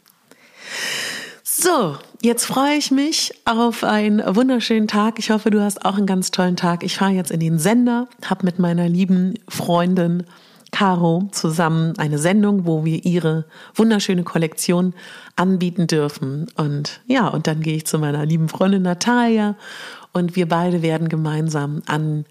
So, 1.44 1.98
jetzt 2.22 2.46
freue 2.46 2.78
ich 2.78 2.92
mich 2.92 3.34
auf 3.44 3.84
einen 3.84 4.24
wunderschönen 4.34 4.88
Tag. 4.88 5.20
Ich 5.20 5.32
hoffe, 5.32 5.50
du 5.50 5.62
hast 5.62 5.84
auch 5.84 5.98
einen 5.98 6.06
ganz 6.06 6.32
tollen 6.32 6.56
Tag. 6.56 6.86
Ich 6.86 6.96
fahre 6.96 7.12
jetzt 7.12 7.30
in 7.30 7.42
den 7.42 7.60
Sender, 7.60 8.08
habe 8.24 8.46
mit 8.46 8.58
meiner 8.58 8.88
lieben 8.88 9.34
Freundin 9.50 10.24
Caro 10.72 11.28
zusammen 11.34 11.98
eine 11.98 12.20
Sendung, 12.20 12.66
wo 12.66 12.86
wir 12.86 13.04
ihre 13.04 13.48
wunderschöne 13.76 14.24
Kollektion 14.24 14.94
anbieten 15.36 15.88
dürfen. 15.88 16.48
Und 16.56 17.02
ja, 17.06 17.28
und 17.28 17.48
dann 17.48 17.60
gehe 17.60 17.76
ich 17.76 17.86
zu 17.86 18.00
meiner 18.00 18.26
lieben 18.26 18.48
Freundin 18.48 18.84
Natalia 18.84 19.58
und 20.14 20.38
wir 20.38 20.48
beide 20.48 20.82
werden 20.82 21.10
gemeinsam 21.10 21.82
an 21.86 22.24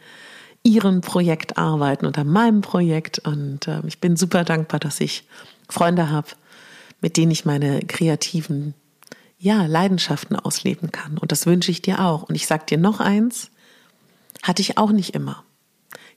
ihrem 0.69 1.01
Projekt 1.01 1.57
arbeiten 1.57 2.07
und 2.07 2.19
an 2.19 2.29
meinem 2.29 2.61
Projekt. 2.61 3.19
Und 3.21 3.67
äh, 3.67 3.81
ich 3.87 4.01
bin 4.01 4.17
super 4.17 4.45
dankbar, 4.45 4.79
dass 4.79 5.01
ich 5.01 5.25
Freunde 5.69 6.11
habe, 6.11 6.29
mit 7.01 7.17
denen 7.17 7.33
ich 7.33 7.45
meine 7.45 7.81
kreativen 7.81 8.75
ja, 9.39 9.67
Leidenschaften 9.67 10.37
ausleben 10.37 10.93
kann. 10.93 11.17
Und 11.19 11.33
das 11.33 11.47
wünsche 11.47 11.71
ich 11.71 11.81
dir 11.81 12.05
auch. 12.05 12.25
Und 12.25 12.35
ich 12.35 12.47
sag 12.47 12.67
dir 12.67 12.79
noch 12.79 13.01
eins, 13.01 13.51
hatte 14.43 14.63
ich 14.63 14.79
auch 14.79 14.93
nicht 14.93 15.15
immer. 15.15 15.43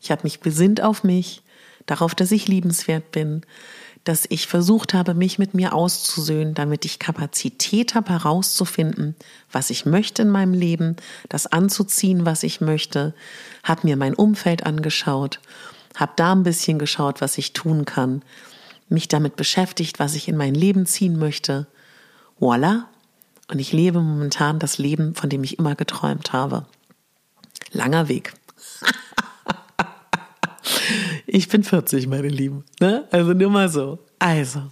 Ich 0.02 0.12
habe 0.12 0.24
mich 0.24 0.40
besinnt 0.40 0.82
auf 0.82 1.04
mich, 1.04 1.44
darauf, 1.86 2.14
dass 2.14 2.32
ich 2.32 2.48
liebenswert 2.48 3.12
bin, 3.12 3.42
dass 4.04 4.26
ich 4.30 4.48
versucht 4.48 4.94
habe, 4.94 5.14
mich 5.14 5.38
mit 5.38 5.54
mir 5.54 5.74
auszusöhnen, 5.74 6.54
damit 6.54 6.86
ich 6.86 6.98
Kapazität 6.98 7.94
habe, 7.94 8.10
herauszufinden, 8.10 9.16
was 9.52 9.70
ich 9.70 9.86
möchte 9.86 10.24
in 10.24 10.30
meinem 10.30 10.54
Leben, 10.54 10.96
das 11.30 11.48
anzuziehen, 11.48 12.26
was 12.26 12.44
ich 12.44 12.62
möchte, 12.62 13.14
habe 13.64 13.82
mir 13.84 13.98
mein 13.98 14.16
Umfeld 14.16 14.66
angeschaut, 14.66 15.40
habe 15.96 16.14
da 16.16 16.32
ein 16.32 16.44
bisschen 16.44 16.80
geschaut, 16.80 17.22
was 17.22 17.38
ich 17.38 17.54
tun 17.54 17.86
kann, 17.86 18.24
mich 18.90 19.08
damit 19.08 19.36
beschäftigt, 19.36 20.00
was 20.00 20.16
ich 20.16 20.28
in 20.28 20.38
mein 20.38 20.56
Leben 20.56 20.86
ziehen 20.86 21.20
möchte. 21.20 21.68
Voila! 22.40 22.88
Und 23.50 23.60
ich 23.60 23.74
lebe 23.74 24.00
momentan 24.00 24.60
das 24.60 24.78
Leben, 24.78 25.14
von 25.14 25.30
dem 25.30 25.44
ich 25.44 25.60
immer 25.60 25.76
geträumt 25.76 26.34
habe. 26.34 26.66
Langer 27.72 28.08
Weg. 28.08 28.34
Ich 31.34 31.48
bin 31.48 31.64
40, 31.64 32.08
meine 32.08 32.28
Lieben. 32.28 32.66
Ne? 32.82 33.06
Also 33.10 33.32
nur 33.32 33.50
mal 33.50 33.70
so. 33.70 34.00
Also, 34.20 34.64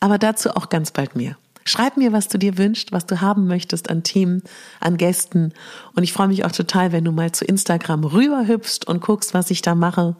aber 0.00 0.18
dazu 0.18 0.50
auch 0.50 0.68
ganz 0.68 0.90
bald 0.90 1.14
mehr. 1.14 1.36
Schreib 1.64 1.96
mir, 1.96 2.12
was 2.12 2.26
du 2.26 2.36
dir 2.36 2.58
wünschst, 2.58 2.90
was 2.90 3.06
du 3.06 3.20
haben 3.20 3.46
möchtest 3.46 3.88
an 3.88 4.02
Themen, 4.02 4.42
an 4.80 4.96
Gästen. 4.96 5.52
Und 5.94 6.02
ich 6.02 6.12
freue 6.12 6.26
mich 6.26 6.44
auch 6.44 6.50
total, 6.50 6.90
wenn 6.90 7.04
du 7.04 7.12
mal 7.12 7.30
zu 7.30 7.44
Instagram 7.44 8.02
rüberhüpfst 8.02 8.88
und 8.88 9.00
guckst, 9.02 9.34
was 9.34 9.52
ich 9.52 9.62
da 9.62 9.76
mache. 9.76 10.16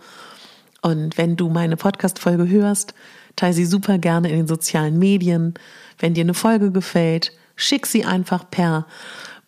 Und 0.81 1.19
wenn 1.19 1.35
du 1.35 1.49
meine 1.49 1.77
Podcast-Folge 1.77 2.49
hörst, 2.49 2.95
teile 3.35 3.55
sie 3.55 3.67
super 3.67 3.99
gerne 3.99 4.31
in 4.31 4.37
den 4.37 4.47
sozialen 4.47 4.97
Medien. 4.97 5.55
Wenn 5.99 6.15
dir 6.15 6.23
eine 6.23 6.35
Folge 6.35 6.71
gefällt, 6.71 7.33
schick 7.57 7.85
sie 7.87 8.05
einfach 8.05 8.49
per 8.49 8.87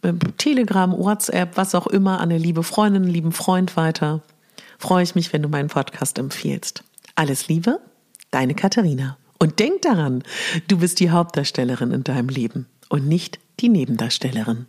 äh, 0.03 0.13
Telegram, 0.39 0.91
WhatsApp, 0.91 1.57
was 1.57 1.77
auch 1.77 1.87
immer 1.87 2.15
an 2.15 2.31
eine 2.31 2.39
liebe 2.39 2.65
Freundin, 2.65 3.03
einen 3.05 3.13
lieben 3.13 3.31
Freund 3.31 3.77
weiter 3.77 4.23
freue 4.83 5.05
ich 5.05 5.15
mich, 5.15 5.33
wenn 5.33 5.43
du 5.43 5.49
meinen 5.49 5.69
Podcast 5.69 6.19
empfiehlst. 6.19 6.83
Alles 7.15 7.47
Liebe, 7.47 7.79
deine 8.33 8.55
Katharina. 8.55 9.17
Und 9.39 9.61
denk 9.61 9.83
daran, 9.83 10.25
du 10.67 10.79
bist 10.79 10.99
die 10.99 11.11
Hauptdarstellerin 11.11 11.93
in 11.93 12.03
deinem 12.03 12.29
Leben 12.29 12.67
und 12.89 13.07
nicht 13.07 13.39
die 13.61 13.69
Nebendarstellerin. 13.69 14.67